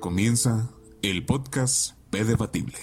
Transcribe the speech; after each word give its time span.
comienza 0.00 0.70
el 1.02 1.26
podcast 1.26 1.92
P 2.08 2.24
Debatible. 2.24 2.78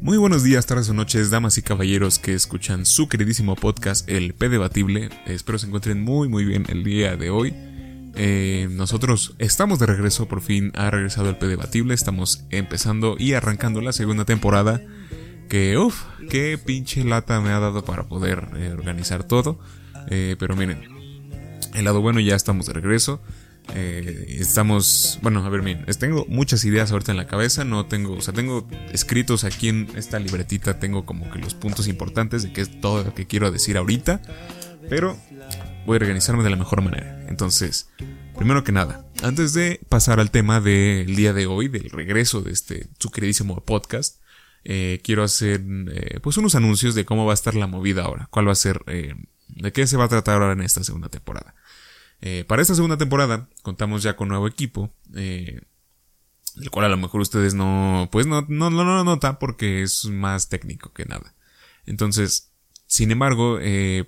Muy 0.00 0.16
buenos 0.16 0.42
días, 0.42 0.66
tardes 0.66 0.88
o 0.88 0.94
noches, 0.94 1.30
damas 1.30 1.58
y 1.58 1.62
caballeros 1.62 2.18
que 2.18 2.32
escuchan 2.32 2.86
su 2.86 3.08
queridísimo 3.08 3.56
podcast 3.56 4.08
El 4.08 4.32
P 4.32 4.48
Debatible. 4.48 5.10
Espero 5.26 5.58
se 5.58 5.66
encuentren 5.66 6.02
muy 6.02 6.30
muy 6.30 6.46
bien 6.46 6.64
el 6.70 6.82
día 6.82 7.16
de 7.16 7.28
hoy. 7.28 7.54
Eh, 8.14 8.68
nosotros 8.70 9.34
estamos 9.38 9.78
de 9.80 9.86
regreso, 9.86 10.28
por 10.28 10.40
fin 10.40 10.72
ha 10.74 10.90
regresado 10.90 11.28
el 11.28 11.36
P 11.36 11.46
Debatible, 11.46 11.92
estamos 11.92 12.44
empezando 12.48 13.16
y 13.18 13.34
arrancando 13.34 13.82
la 13.82 13.92
segunda 13.92 14.24
temporada 14.24 14.82
que, 15.52 15.76
uff, 15.76 16.04
qué 16.30 16.56
pinche 16.56 17.04
lata 17.04 17.38
me 17.42 17.50
ha 17.50 17.58
dado 17.58 17.84
para 17.84 18.04
poder 18.04 18.48
eh, 18.56 18.70
organizar 18.72 19.22
todo. 19.22 19.58
Eh, 20.08 20.34
pero 20.38 20.56
miren, 20.56 20.82
el 21.74 21.84
lado 21.84 22.00
bueno 22.00 22.20
ya 22.20 22.34
estamos 22.34 22.64
de 22.64 22.72
regreso. 22.72 23.20
Eh, 23.74 24.38
estamos, 24.40 25.18
bueno, 25.20 25.44
a 25.44 25.50
ver, 25.50 25.60
miren, 25.60 25.84
tengo 25.98 26.24
muchas 26.26 26.64
ideas 26.64 26.90
ahorita 26.90 27.12
en 27.12 27.18
la 27.18 27.26
cabeza, 27.26 27.66
no 27.66 27.84
tengo, 27.84 28.14
o 28.14 28.22
sea, 28.22 28.32
tengo 28.32 28.66
escritos 28.94 29.44
aquí 29.44 29.68
en 29.68 29.90
esta 29.94 30.18
libretita, 30.18 30.78
tengo 30.78 31.04
como 31.04 31.30
que 31.30 31.38
los 31.38 31.52
puntos 31.52 31.86
importantes 31.86 32.44
de 32.44 32.54
qué 32.54 32.62
es 32.62 32.80
todo 32.80 33.04
lo 33.04 33.12
que 33.14 33.26
quiero 33.26 33.50
decir 33.50 33.76
ahorita, 33.76 34.22
pero 34.88 35.18
voy 35.84 35.96
a 35.96 36.00
organizarme 36.00 36.44
de 36.44 36.50
la 36.50 36.56
mejor 36.56 36.80
manera. 36.80 37.26
Entonces, 37.28 37.90
primero 38.38 38.64
que 38.64 38.72
nada, 38.72 39.04
antes 39.22 39.52
de 39.52 39.80
pasar 39.90 40.18
al 40.18 40.30
tema 40.30 40.62
del 40.62 41.14
día 41.14 41.34
de 41.34 41.44
hoy, 41.44 41.68
del 41.68 41.90
regreso 41.90 42.40
de 42.40 42.52
este 42.52 42.88
su 42.98 43.10
queridísimo 43.10 43.60
podcast, 43.60 44.21
eh, 44.64 45.00
quiero 45.02 45.24
hacer 45.24 45.60
eh, 45.90 46.20
pues 46.22 46.36
unos 46.36 46.54
anuncios 46.54 46.94
de 46.94 47.04
cómo 47.04 47.26
va 47.26 47.32
a 47.32 47.34
estar 47.34 47.54
la 47.54 47.66
movida 47.66 48.04
ahora, 48.04 48.28
cuál 48.30 48.46
va 48.46 48.52
a 48.52 48.56
ser, 48.56 48.82
eh, 48.86 49.14
de 49.48 49.72
qué 49.72 49.86
se 49.86 49.96
va 49.96 50.04
a 50.04 50.08
tratar 50.08 50.40
ahora 50.40 50.52
en 50.52 50.62
esta 50.62 50.84
segunda 50.84 51.08
temporada. 51.08 51.54
para 52.46 52.62
esta 52.62 52.74
segunda 52.74 52.96
temporada 52.96 53.48
contamos 53.62 54.02
ya 54.02 54.14
con 54.14 54.28
nuevo 54.28 54.46
equipo, 54.46 54.94
el 55.12 56.70
cual 56.70 56.86
a 56.86 56.88
lo 56.88 56.96
mejor 56.96 57.20
ustedes 57.20 57.54
no, 57.54 58.08
pues 58.12 58.26
no, 58.26 58.46
no, 58.48 58.70
no, 58.70 58.84
no 58.84 59.04
notan 59.04 59.38
porque 59.38 59.82
es 59.82 60.04
más 60.04 60.48
técnico 60.48 60.92
que 60.92 61.06
nada. 61.06 61.34
Entonces, 61.84 62.52
sin 62.86 63.10
embargo, 63.10 63.58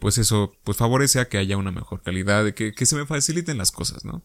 pues 0.01 0.19
eso, 0.19 0.57
pues 0.63 0.77
favorece 0.77 1.19
a 1.19 1.29
que 1.29 1.39
haya 1.39 1.57
una 1.57 1.73
mejor 1.73 2.03
calidad, 2.03 2.55
que, 2.55 2.73
que 2.73 2.87
se 2.87 2.95
me 2.95 3.07
faciliten 3.07 3.59
las 3.59 3.73
cosas, 3.73 4.05
¿no? 4.05 4.23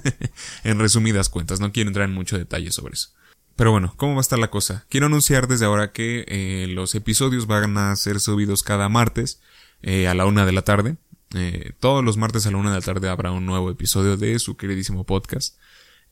en 0.64 0.78
resumidas 0.78 1.28
cuentas, 1.28 1.60
no 1.60 1.72
quiero 1.72 1.90
entrar 1.90 2.08
en 2.08 2.14
mucho 2.14 2.38
detalle 2.38 2.72
sobre 2.72 2.94
eso. 2.94 3.10
Pero 3.58 3.72
bueno, 3.72 3.92
¿cómo 3.96 4.12
va 4.12 4.20
a 4.20 4.20
estar 4.20 4.38
la 4.38 4.50
cosa? 4.50 4.86
Quiero 4.88 5.06
anunciar 5.06 5.48
desde 5.48 5.64
ahora 5.64 5.90
que 5.90 6.24
eh, 6.28 6.68
los 6.68 6.94
episodios 6.94 7.48
van 7.48 7.76
a 7.76 7.96
ser 7.96 8.20
subidos 8.20 8.62
cada 8.62 8.88
martes 8.88 9.40
eh, 9.82 10.06
a 10.06 10.14
la 10.14 10.26
una 10.26 10.46
de 10.46 10.52
la 10.52 10.62
tarde. 10.62 10.96
Eh, 11.34 11.72
todos 11.80 12.04
los 12.04 12.16
martes 12.16 12.46
a 12.46 12.52
la 12.52 12.58
una 12.58 12.70
de 12.70 12.76
la 12.76 12.84
tarde 12.84 13.08
habrá 13.08 13.32
un 13.32 13.46
nuevo 13.46 13.68
episodio 13.68 14.16
de 14.16 14.38
su 14.38 14.56
queridísimo 14.56 15.02
podcast. 15.02 15.56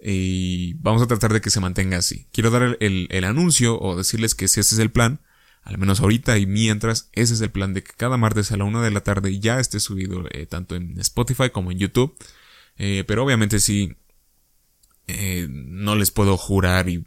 Y 0.02 0.74
vamos 0.80 1.02
a 1.02 1.06
tratar 1.06 1.32
de 1.32 1.40
que 1.40 1.50
se 1.50 1.60
mantenga 1.60 1.98
así. 1.98 2.26
Quiero 2.32 2.50
dar 2.50 2.78
el, 2.80 3.24
anuncio 3.24 3.80
o 3.80 3.96
decirles 3.96 4.34
que 4.34 4.48
si 4.48 4.58
ese 4.58 4.74
es 4.74 4.80
el 4.80 4.90
plan, 4.90 5.20
al 5.62 5.78
menos 5.78 6.00
ahorita 6.00 6.38
y 6.38 6.46
mientras, 6.46 7.10
ese 7.12 7.34
es 7.34 7.40
el 7.42 7.52
plan 7.52 7.74
de 7.74 7.84
que 7.84 7.92
cada 7.96 8.16
martes 8.16 8.50
a 8.50 8.56
la 8.56 8.64
una 8.64 8.82
de 8.82 8.90
la 8.90 9.02
tarde 9.02 9.38
ya 9.38 9.60
esté 9.60 9.78
subido 9.78 10.24
tanto 10.48 10.74
en 10.74 10.98
Spotify 10.98 11.50
como 11.50 11.70
en 11.70 11.78
YouTube. 11.78 12.16
pero 13.06 13.22
obviamente 13.22 13.60
sí 13.60 13.94
eh, 15.08 15.46
no 15.48 15.94
les 15.94 16.10
puedo 16.10 16.36
jurar 16.36 16.88
y 16.88 17.04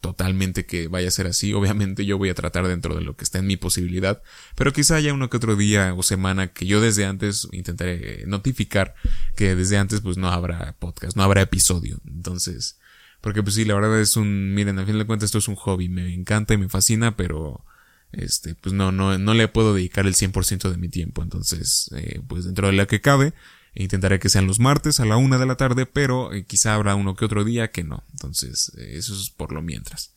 totalmente 0.00 0.66
que 0.66 0.86
vaya 0.86 1.08
a 1.08 1.10
ser 1.10 1.26
así. 1.26 1.52
Obviamente 1.52 2.06
yo 2.06 2.16
voy 2.16 2.28
a 2.28 2.34
tratar 2.34 2.68
dentro 2.68 2.94
de 2.94 3.00
lo 3.00 3.16
que 3.16 3.24
está 3.24 3.38
en 3.38 3.46
mi 3.46 3.56
posibilidad, 3.56 4.22
pero 4.54 4.72
quizá 4.72 4.96
haya 4.96 5.12
uno 5.12 5.28
que 5.30 5.36
otro 5.36 5.56
día 5.56 5.94
o 5.94 6.02
semana 6.02 6.52
que 6.52 6.66
yo 6.66 6.80
desde 6.80 7.06
antes 7.06 7.48
intentaré 7.50 8.24
notificar 8.26 8.94
que 9.36 9.56
desde 9.56 9.78
antes 9.78 10.00
pues 10.00 10.16
no 10.16 10.28
habrá 10.28 10.76
podcast, 10.78 11.16
no 11.16 11.24
habrá 11.24 11.42
episodio. 11.42 12.00
Entonces, 12.06 12.78
porque 13.20 13.42
pues 13.42 13.56
sí, 13.56 13.64
la 13.64 13.74
verdad 13.74 14.00
es 14.00 14.16
un, 14.16 14.54
miren, 14.54 14.78
al 14.78 14.86
fin 14.86 14.98
de 14.98 15.06
cuentas 15.06 15.28
esto 15.28 15.38
es 15.38 15.48
un 15.48 15.56
hobby, 15.56 15.88
me 15.88 16.14
encanta 16.14 16.54
y 16.54 16.58
me 16.58 16.68
fascina, 16.68 17.16
pero 17.16 17.64
este, 18.12 18.54
pues 18.54 18.72
no, 18.72 18.92
no, 18.92 19.18
no 19.18 19.34
le 19.34 19.48
puedo 19.48 19.74
dedicar 19.74 20.06
el 20.06 20.14
100% 20.14 20.70
de 20.70 20.76
mi 20.76 20.88
tiempo. 20.88 21.22
Entonces, 21.22 21.90
eh, 21.96 22.20
pues 22.26 22.44
dentro 22.44 22.68
de 22.68 22.74
la 22.74 22.86
que 22.86 23.00
cabe, 23.00 23.34
Intentaré 23.76 24.20
que 24.20 24.28
sean 24.28 24.46
los 24.46 24.60
martes 24.60 25.00
a 25.00 25.04
la 25.04 25.16
una 25.16 25.36
de 25.36 25.46
la 25.46 25.56
tarde, 25.56 25.84
pero 25.84 26.32
eh, 26.32 26.44
quizá 26.44 26.74
habrá 26.74 26.94
uno 26.94 27.16
que 27.16 27.24
otro 27.24 27.44
día 27.44 27.72
que 27.72 27.82
no. 27.82 28.04
Entonces, 28.12 28.72
eh, 28.78 28.92
eso 28.94 29.14
es 29.14 29.30
por 29.30 29.52
lo 29.52 29.62
mientras. 29.62 30.14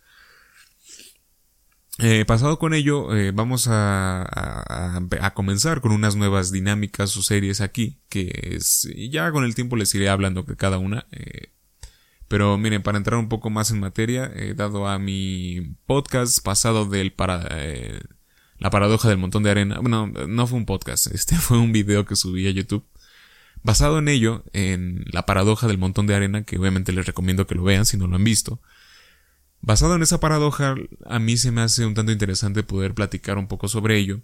Eh, 1.98 2.26
pasado 2.26 2.60
con 2.60 2.76
ello, 2.76 3.08
vamos 3.34 3.68
a, 3.68 5.02
comenzar 5.34 5.82
con 5.82 5.92
unas 5.92 6.16
nuevas 6.16 6.52
dinámicas 6.52 7.18
o 7.18 7.24
series 7.24 7.60
aquí, 7.60 8.00
que 8.08 8.32
es, 8.56 8.88
ya 9.10 9.32
con 9.32 9.44
el 9.44 9.56
tiempo 9.56 9.76
les 9.76 9.96
iré 9.96 10.08
hablando 10.08 10.44
de 10.44 10.56
cada 10.56 10.78
una. 10.78 11.08
pero 12.28 12.56
miren, 12.60 12.84
para 12.84 13.00
entrar 13.00 13.18
un 13.20 13.30
poco 13.30 13.50
más 13.50 13.72
en 13.72 13.80
materia, 13.80 14.32
dado 14.56 14.88
a 14.88 15.00
mi 15.00 15.76
podcast 15.88 16.44
pasado 16.44 16.86
del 16.86 17.14
para, 17.14 17.50
la 18.60 18.70
paradoja 18.70 19.10
del 19.10 19.18
montón 19.18 19.42
de 19.42 19.50
arena, 19.50 19.80
bueno, 19.80 20.06
no 20.06 20.46
fue 20.46 20.60
un 20.60 20.68
podcast, 20.68 21.08
este 21.12 21.36
fue 21.36 21.58
un 21.58 21.72
video 21.72 22.06
que 22.06 22.16
subí 22.16 22.48
a 22.48 22.52
YouTube 22.52 22.86
Basado 23.68 24.00
en 24.00 24.08
ello, 24.08 24.46
en 24.54 25.04
la 25.12 25.26
paradoja 25.26 25.68
del 25.68 25.78
montón 25.78 26.08
de 26.08 26.16
arena, 26.16 26.46
que 26.46 26.58
obviamente 26.58 26.94
les 26.94 27.06
recomiendo 27.06 27.48
que 27.48 27.56
lo 27.56 27.64
vean 27.64 27.86
si 27.86 27.98
no 27.98 28.08
lo 28.08 28.16
han 28.16 28.24
visto, 28.24 28.62
basado 29.60 29.96
en 29.96 30.04
esa 30.04 30.22
paradoja, 30.22 30.74
a 31.06 31.20
mí 31.20 31.36
se 31.36 31.52
me 31.52 31.60
hace 31.60 31.86
un 31.86 31.94
tanto 31.94 32.14
interesante 32.14 32.64
poder 32.64 32.94
platicar 32.94 33.38
un 33.38 33.50
poco 33.50 33.68
sobre 33.68 33.98
ello. 33.98 34.22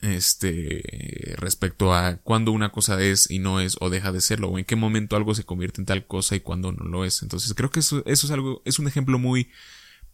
Este, 0.00 1.34
respecto 1.38 1.92
a 1.92 2.18
cuándo 2.18 2.52
una 2.52 2.70
cosa 2.70 3.02
es 3.02 3.28
y 3.32 3.40
no 3.40 3.58
es 3.58 3.76
o 3.80 3.90
deja 3.90 4.12
de 4.12 4.20
serlo, 4.20 4.46
o 4.46 4.60
en 4.60 4.64
qué 4.64 4.76
momento 4.76 5.16
algo 5.16 5.34
se 5.34 5.42
convierte 5.42 5.80
en 5.80 5.86
tal 5.86 6.06
cosa 6.06 6.36
y 6.36 6.40
cuándo 6.40 6.70
no 6.70 6.84
lo 6.84 7.04
es. 7.04 7.22
Entonces 7.22 7.52
creo 7.54 7.72
que 7.72 7.80
eso, 7.80 8.04
eso 8.06 8.28
es 8.28 8.30
algo, 8.30 8.62
es 8.64 8.78
un 8.78 8.86
ejemplo 8.86 9.18
muy, 9.18 9.50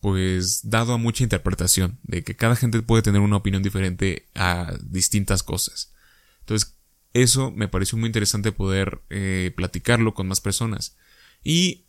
pues, 0.00 0.70
dado 0.70 0.94
a 0.94 0.96
mucha 0.96 1.22
interpretación, 1.22 1.98
de 2.02 2.24
que 2.24 2.34
cada 2.34 2.56
gente 2.56 2.80
puede 2.80 3.02
tener 3.02 3.20
una 3.20 3.36
opinión 3.36 3.62
diferente 3.62 4.26
a 4.34 4.72
distintas 4.82 5.42
cosas. 5.42 5.92
Entonces 6.40 6.75
eso 7.22 7.50
me 7.50 7.68
pareció 7.68 7.96
muy 7.98 8.08
interesante 8.08 8.52
poder 8.52 9.00
eh, 9.10 9.52
platicarlo 9.56 10.14
con 10.14 10.28
más 10.28 10.40
personas. 10.40 10.96
Y 11.42 11.86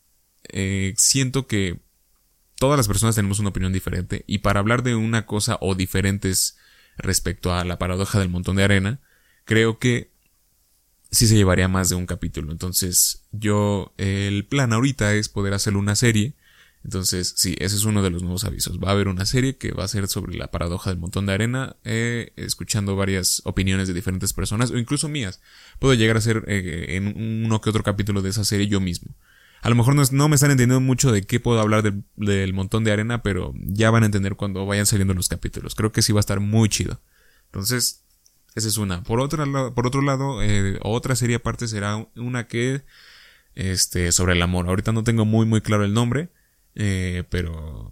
eh, 0.50 0.94
siento 0.98 1.48
que 1.48 1.82
todas 2.56 2.78
las 2.78 2.88
personas 2.88 3.16
tenemos 3.16 3.40
una 3.40 3.50
opinión 3.50 3.74
diferente 3.74 4.24
y 4.28 4.40
para 4.40 4.60
hablar 4.60 4.84
de 4.84 4.96
una 4.96 5.26
cosa 5.26 5.58
o 5.62 5.76
diferentes 5.76 6.58
respecto 6.98 7.54
a 7.54 7.64
la 7.66 7.78
paradoja 7.78 8.20
del 8.20 8.30
montón 8.30 8.56
de 8.56 8.64
arena, 8.64 9.00
creo 9.46 9.80
que 9.80 10.12
sí 11.12 11.28
se 11.28 11.36
llevaría 11.36 11.68
más 11.68 11.90
de 11.90 11.96
un 11.96 12.06
capítulo. 12.06 12.52
Entonces, 12.52 13.24
yo, 13.32 13.94
el 13.98 14.46
plan 14.46 14.74
ahorita 14.74 15.14
es 15.14 15.30
poder 15.30 15.54
hacer 15.54 15.76
una 15.76 15.96
serie 15.96 16.36
entonces, 16.88 17.34
sí, 17.36 17.54
ese 17.60 17.76
es 17.76 17.84
uno 17.84 18.02
de 18.02 18.10
los 18.10 18.24
nuevos 18.24 18.46
avisos. 18.46 18.80
Va 18.80 18.88
a 18.88 18.92
haber 18.94 19.10
una 19.10 19.26
serie 19.26 19.58
que 19.58 19.74
va 19.74 19.84
a 19.84 19.90
ser 19.90 20.08
sobre 20.08 20.38
la 20.38 20.52
paradoja 20.52 20.90
del 20.90 20.98
montón 20.98 21.26
de 21.26 21.34
arena, 21.34 21.76
eh, 21.84 22.32
escuchando 22.38 22.96
varias 22.96 23.42
opiniones 23.44 23.90
de 23.90 23.94
diferentes 23.94 24.32
personas, 24.32 24.72
o 24.72 24.78
incluso 24.78 25.10
mías. 25.10 25.42
Puedo 25.80 25.96
llegar 25.96 26.16
a 26.16 26.22
ser 26.22 26.46
eh, 26.48 26.96
en 26.96 27.44
uno 27.44 27.60
que 27.60 27.70
otro 27.70 27.84
capítulo 27.84 28.22
de 28.22 28.30
esa 28.30 28.46
serie 28.46 28.68
yo 28.68 28.80
mismo. 28.80 29.14
A 29.62 29.70
lo 29.70 29.76
mejor 29.76 29.96
no, 29.96 30.30
me 30.30 30.36
están 30.36 30.52
entendiendo 30.52 30.80
mucho 30.80 31.12
de 31.12 31.24
qué 31.24 31.42
puedo 31.42 31.60
hablar 31.60 31.84
del, 31.84 32.54
montón 32.54 32.86
de 32.86 32.94
arena, 32.94 33.22
pero 33.22 33.54
ya 33.58 33.92
van 33.92 34.04
a 34.04 34.06
entender 34.06 34.36
cuando 34.36 34.66
vayan 34.66 34.86
saliendo 34.86 35.14
los 35.14 35.28
capítulos. 35.28 35.76
Creo 35.76 35.92
que 35.92 36.02
sí 36.02 36.14
va 36.14 36.20
a 36.20 36.22
estar 36.22 36.40
muy 36.40 36.70
chido. 36.70 37.02
Entonces, 37.48 38.06
esa 38.56 38.70
es 38.70 38.78
una. 38.78 39.04
Por 39.04 39.20
otro, 39.20 39.76
por 39.76 39.88
otro 39.88 40.02
lado, 40.02 40.42
eh, 40.42 40.80
otra 40.84 41.18
serie 41.18 41.36
aparte 41.36 41.68
será 41.68 42.08
una 42.16 42.48
que, 42.48 42.86
este, 43.56 44.14
sobre 44.14 44.36
el 44.36 44.42
amor. 44.42 44.70
Ahorita 44.70 44.94
no 44.94 45.04
tengo 45.04 45.26
muy, 45.26 45.46
muy 45.46 45.60
claro 45.60 45.84
el 45.84 45.94
nombre 45.94 46.30
eh, 46.80 47.24
pero 47.30 47.92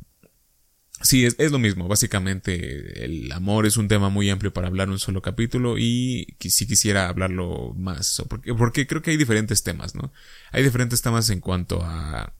sí, 1.02 1.26
es, 1.26 1.36
es, 1.40 1.52
lo 1.52 1.58
mismo. 1.58 1.88
Básicamente, 1.88 3.04
el 3.04 3.32
amor 3.32 3.66
es 3.66 3.78
un 3.78 3.88
tema 3.88 4.10
muy 4.10 4.30
amplio 4.30 4.54
para 4.54 4.68
hablar 4.68 4.90
un 4.90 5.00
solo 5.00 5.24
capítulo 5.24 5.80
y 5.80 6.38
si 6.40 6.68
quisiera 6.68 7.10
hablarlo 7.10 7.74
más. 7.76 8.24
Porque, 8.30 8.54
porque 8.54 8.86
creo 8.86 9.02
que 9.02 9.12
hay 9.12 9.18
diferentes 9.18 9.64
temas, 9.64 9.96
¿no? 9.96 10.14
Hay 10.52 10.64
diferentes 10.64 11.02
temas 11.02 11.32
en 11.32 11.40
cuanto 11.40 11.82
a, 11.84 12.36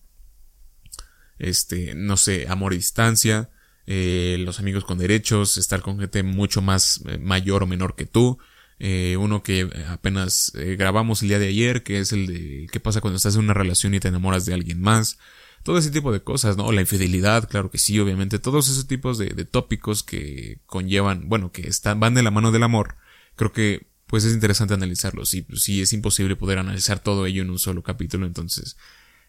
este, 1.40 1.96
no 1.96 2.16
sé, 2.16 2.46
amor 2.48 2.74
y 2.74 2.78
distancia, 2.78 3.50
eh, 3.88 4.38
los 4.40 4.60
amigos 4.60 4.86
con 4.86 5.00
derechos, 5.00 5.58
estar 5.58 5.82
con 5.82 6.00
gente 6.00 6.22
mucho 6.22 6.62
más 6.62 7.02
eh, 7.08 7.18
mayor 7.18 7.64
o 7.64 7.68
menor 7.68 7.96
que 7.96 8.06
tú. 8.06 8.38
Eh, 8.78 9.18
uno 9.18 9.42
que 9.42 9.68
apenas 9.88 10.52
eh, 10.56 10.76
grabamos 10.76 11.24
el 11.24 11.30
día 11.30 11.40
de 11.40 11.48
ayer, 11.48 11.82
que 11.82 12.00
es 12.00 12.12
el 12.12 12.28
de 12.28 12.68
qué 12.72 12.80
pasa 12.80 13.02
cuando 13.02 13.18
estás 13.18 13.34
en 13.34 13.42
una 13.42 13.54
relación 13.56 13.96
y 13.96 14.00
te 14.00 14.10
enamoras 14.10 14.46
de 14.46 14.54
alguien 14.54 14.80
más 14.80 15.18
todo 15.66 15.80
ese 15.80 15.90
tipo 15.90 16.12
de 16.14 16.22
cosas, 16.22 16.58
¿no? 16.58 16.72
La 16.72 16.82
infidelidad, 16.82 17.50
claro 17.50 17.72
que 17.72 17.80
sí, 17.80 18.00
obviamente, 18.00 18.38
todos 18.38 18.70
esos 18.70 18.86
tipos 18.86 19.18
de, 19.18 19.46
tópicos 19.46 20.04
que 20.04 20.60
conllevan, 20.68 21.28
bueno, 21.28 21.52
que 21.52 21.68
están, 21.68 22.00
van 22.00 22.14
de 22.14 22.22
la 22.22 22.30
mano 22.30 22.52
del 22.52 22.62
amor, 22.62 22.98
creo 23.36 23.52
que 23.52 23.88
pues 24.06 24.26
es 24.26 24.34
interesante 24.36 24.76
analizarlos 24.76 25.34
y 25.34 25.42
pues, 25.42 25.64
sí 25.64 25.82
es 25.82 25.92
imposible 25.92 26.36
poder 26.36 26.60
analizar 26.60 27.00
todo 27.00 27.26
ello 27.26 27.42
en 27.42 27.50
un 27.50 27.58
solo 27.58 27.82
capítulo, 27.82 28.28
entonces 28.28 28.78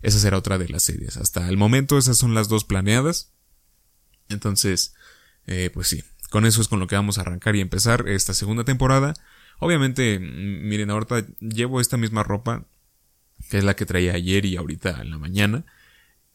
esa 0.03 0.19
será 0.19 0.37
otra 0.37 0.59
de 0.59 0.69
las 0.69 0.83
series. 0.83 1.17
Hasta 1.17 1.49
el 1.49 1.57
momento 1.57 1.97
esas 1.97 2.19
son 2.19 2.35
las 2.35 2.49
dos 2.49 2.65
planeadas. 2.65 3.33
Entonces, 4.29 4.95
eh, 5.47 5.71
pues 5.73 5.89
sí, 5.89 6.05
con 6.29 6.45
eso 6.45 6.61
es 6.61 6.69
con 6.69 6.81
lo 6.81 6.87
que 6.87 6.97
vamos 6.97 7.17
a 7.17 7.23
arrancar 7.23 7.57
y 7.57 7.63
empezar 7.63 8.11
esta 8.11 8.35
segunda 8.35 8.65
temporada. 8.65 9.15
Obviamente, 9.59 10.19
miren, 10.19 10.91
ahorita 10.91 11.25
llevo 11.41 11.81
esta 11.81 11.97
misma 11.97 12.25
ropa, 12.25 12.67
que 13.49 13.57
es 13.57 13.65
la 13.65 13.75
que 13.75 13.87
traía 13.87 14.13
ayer 14.13 14.45
y 14.45 14.57
ahorita 14.57 15.01
en 15.01 15.11
la 15.11 15.17
mañana. 15.17 15.65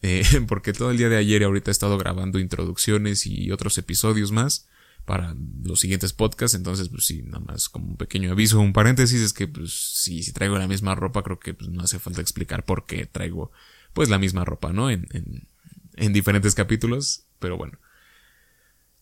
Eh, 0.02 0.24
porque 0.48 0.72
todo 0.72 0.90
el 0.90 0.98
día 0.98 1.08
de 1.08 1.16
ayer 1.16 1.42
y 1.42 1.44
ahorita 1.44 1.70
he 1.70 1.72
estado 1.72 1.96
grabando 1.96 2.38
introducciones 2.38 3.26
y 3.26 3.50
otros 3.50 3.78
episodios 3.78 4.32
más 4.32 4.68
para 5.04 5.34
los 5.62 5.80
siguientes 5.80 6.12
podcasts. 6.12 6.56
Entonces, 6.56 6.88
pues 6.88 7.06
sí, 7.06 7.22
nada 7.22 7.40
más 7.40 7.68
como 7.68 7.88
un 7.88 7.96
pequeño 7.96 8.32
aviso, 8.32 8.60
un 8.60 8.72
paréntesis, 8.72 9.20
es 9.20 9.32
que 9.32 9.48
pues 9.48 9.72
si, 9.72 10.22
si 10.22 10.32
traigo 10.32 10.58
la 10.58 10.68
misma 10.68 10.94
ropa, 10.94 11.22
creo 11.22 11.38
que 11.38 11.54
pues, 11.54 11.70
no 11.70 11.82
hace 11.82 11.98
falta 11.98 12.20
explicar 12.20 12.64
por 12.64 12.86
qué 12.86 13.06
traigo 13.06 13.52
pues 13.92 14.08
la 14.08 14.18
misma 14.18 14.44
ropa, 14.44 14.72
¿no? 14.72 14.90
En, 14.90 15.06
en, 15.12 15.48
en 15.94 16.12
diferentes 16.12 16.54
capítulos. 16.54 17.24
Pero 17.38 17.56
bueno. 17.56 17.78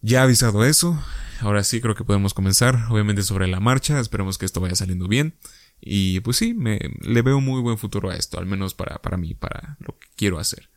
Ya 0.02 0.22
avisado 0.22 0.64
eso, 0.64 0.98
ahora 1.40 1.62
sí 1.62 1.82
creo 1.82 1.94
que 1.94 2.04
podemos 2.04 2.32
comenzar, 2.32 2.86
obviamente 2.88 3.22
sobre 3.22 3.46
la 3.48 3.60
marcha, 3.60 4.00
esperemos 4.00 4.38
que 4.38 4.46
esto 4.46 4.58
vaya 4.58 4.74
saliendo 4.74 5.08
bien. 5.08 5.34
Y 5.78 6.20
pues 6.20 6.38
sí, 6.38 6.54
me, 6.54 6.78
le 7.00 7.20
veo 7.20 7.40
muy 7.40 7.60
buen 7.60 7.76
futuro 7.76 8.10
a 8.10 8.16
esto, 8.16 8.38
al 8.38 8.46
menos 8.46 8.72
para, 8.72 9.02
para 9.02 9.18
mí, 9.18 9.34
para 9.34 9.76
lo 9.78 9.98
que 9.98 10.08
quiero 10.16 10.38
hacer. 10.38 10.70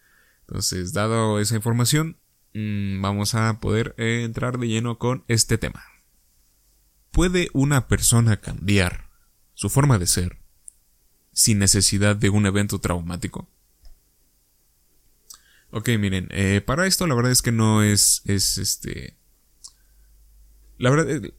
Entonces, 0.48 0.94
dado 0.94 1.40
esa 1.40 1.56
información, 1.56 2.18
Mm, 2.54 3.02
vamos 3.02 3.34
a 3.34 3.60
poder 3.60 3.96
eh, 3.98 4.24
entrar 4.24 4.60
de 4.60 4.68
lleno 4.68 5.00
con 5.00 5.24
este 5.28 5.58
tema. 5.58 5.84
¿Puede 7.12 7.50
una 7.54 7.88
persona 7.88 8.40
cambiar 8.40 9.10
su 9.56 9.70
forma 9.70 9.98
de 9.98 10.08
ser 10.08 10.38
sin 11.32 11.60
necesidad 11.60 12.16
de 12.16 12.30
un 12.30 12.46
evento 12.46 12.80
traumático? 12.80 13.50
Ok, 15.72 15.90
miren, 16.00 16.28
eh, 16.30 16.62
para 16.62 16.86
esto 16.86 17.08
la 17.08 17.16
verdad 17.16 17.32
es 17.32 17.42
que 17.42 17.52
no 17.52 17.82
es, 17.82 18.22
es 18.26 18.60
este... 18.60 19.18
La 20.78 20.92
verdad, 20.92 21.10
eh, 21.10 21.34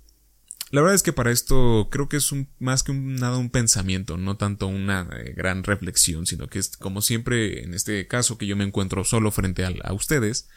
la 0.70 0.80
verdad 0.80 0.94
es 0.94 1.02
que 1.02 1.12
para 1.12 1.30
esto 1.30 1.88
creo 1.90 2.08
que 2.08 2.16
es 2.16 2.32
un, 2.32 2.48
más 2.58 2.82
que 2.82 2.92
un, 2.92 3.16
nada 3.16 3.38
un 3.38 3.50
pensamiento, 3.50 4.16
no 4.16 4.36
tanto 4.36 4.66
una 4.66 5.04
gran 5.36 5.62
reflexión, 5.62 6.26
sino 6.26 6.48
que 6.48 6.58
es 6.58 6.76
como 6.76 7.02
siempre 7.02 7.62
en 7.62 7.74
este 7.74 8.06
caso 8.06 8.38
que 8.38 8.46
yo 8.46 8.56
me 8.56 8.64
encuentro 8.64 9.04
solo 9.04 9.30
frente 9.30 9.64
a 9.64 9.92
ustedes, 9.92 10.48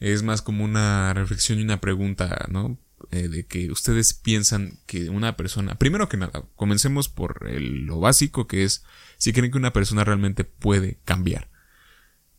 es 0.00 0.22
más 0.22 0.42
como 0.42 0.64
una 0.64 1.14
reflexión 1.14 1.58
y 1.58 1.62
una 1.62 1.80
pregunta, 1.80 2.46
¿no? 2.50 2.78
Eh, 3.10 3.28
de 3.28 3.46
que 3.46 3.70
ustedes 3.70 4.14
piensan 4.14 4.78
que 4.86 5.10
una 5.10 5.36
persona, 5.36 5.76
primero 5.76 6.08
que 6.08 6.16
nada, 6.16 6.44
comencemos 6.54 7.08
por 7.08 7.50
lo 7.50 8.00
básico 8.00 8.46
que 8.46 8.64
es 8.64 8.84
si 9.16 9.32
creen 9.32 9.50
que 9.50 9.58
una 9.58 9.72
persona 9.72 10.04
realmente 10.04 10.44
puede 10.44 10.98
cambiar. 11.04 11.50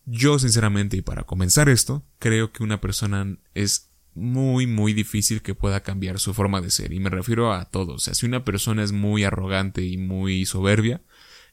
Yo 0.05 0.39
sinceramente 0.39 0.97
y 0.97 1.01
para 1.01 1.23
comenzar 1.23 1.69
esto, 1.69 2.05
creo 2.19 2.51
que 2.51 2.63
una 2.63 2.81
persona 2.81 3.37
es 3.53 3.89
muy 4.15 4.68
muy 4.68 4.94
difícil 4.94 5.42
que 5.42 5.56
pueda 5.56 5.81
cambiar 5.81 6.19
su 6.19 6.33
forma 6.33 6.62
de 6.62 6.69
ser 6.69 6.94
y 6.94 7.00
me 7.00 7.10
refiero 7.10 7.54
a 7.54 7.65
todos. 7.65 7.95
O 7.95 8.00
sea, 8.00 8.13
si 8.13 8.25
una 8.25 8.44
persona 8.44 8.83
es 8.83 8.92
muy 8.92 9.24
arrogante 9.24 9.83
y 9.83 9.98
muy 9.98 10.45
soberbia, 10.45 11.01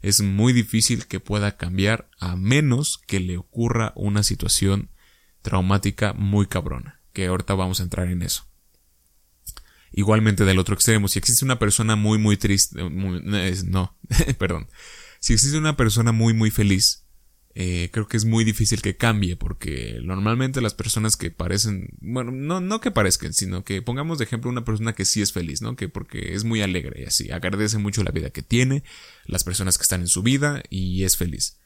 es 0.02 0.22
muy 0.22 0.52
difícil 0.52 1.06
que 1.06 1.20
pueda 1.20 1.56
cambiar 1.56 2.08
a 2.18 2.36
menos 2.36 2.98
que 3.06 3.20
le 3.20 3.36
ocurra 3.36 3.92
una 3.96 4.22
situación 4.22 4.90
traumática 5.42 6.12
muy 6.12 6.46
cabrona, 6.46 7.00
que 7.12 7.26
ahorita 7.26 7.54
vamos 7.54 7.80
a 7.80 7.84
entrar 7.84 8.08
en 8.08 8.22
eso. 8.22 8.46
Igualmente 9.92 10.44
del 10.44 10.58
otro 10.58 10.74
extremo, 10.74 11.08
si 11.08 11.18
existe 11.18 11.44
una 11.44 11.58
persona 11.58 11.96
muy 11.96 12.18
muy 12.18 12.36
triste, 12.36 12.88
no, 12.90 13.96
perdón, 14.38 14.68
si 15.18 15.32
existe 15.32 15.58
una 15.58 15.76
persona 15.76 16.12
muy 16.12 16.32
muy 16.32 16.50
feliz, 16.50 17.06
eh, 17.54 17.90
creo 17.92 18.06
que 18.06 18.16
es 18.16 18.24
muy 18.24 18.44
difícil 18.44 18.80
que 18.80 18.96
cambie, 18.96 19.36
porque 19.36 20.00
normalmente 20.04 20.60
las 20.60 20.74
personas 20.74 21.16
que 21.16 21.30
parecen, 21.30 21.88
bueno, 22.00 22.30
no, 22.30 22.60
no 22.60 22.80
que 22.80 22.92
parezcan, 22.92 23.32
sino 23.32 23.64
que 23.64 23.82
pongamos 23.82 24.18
de 24.18 24.24
ejemplo 24.24 24.50
una 24.50 24.64
persona 24.64 24.92
que 24.92 25.04
sí 25.04 25.20
es 25.20 25.32
feliz, 25.32 25.60
¿no? 25.60 25.74
Que 25.74 25.88
porque 25.88 26.34
es 26.34 26.44
muy 26.44 26.62
alegre 26.62 27.02
y 27.02 27.04
así, 27.06 27.30
agradece 27.32 27.78
mucho 27.78 28.04
la 28.04 28.12
vida 28.12 28.30
que 28.30 28.42
tiene, 28.42 28.84
las 29.26 29.42
personas 29.42 29.78
que 29.78 29.82
están 29.82 30.02
en 30.02 30.08
su 30.08 30.22
vida 30.22 30.62
y 30.70 31.02
es 31.02 31.16
feliz. 31.16 31.58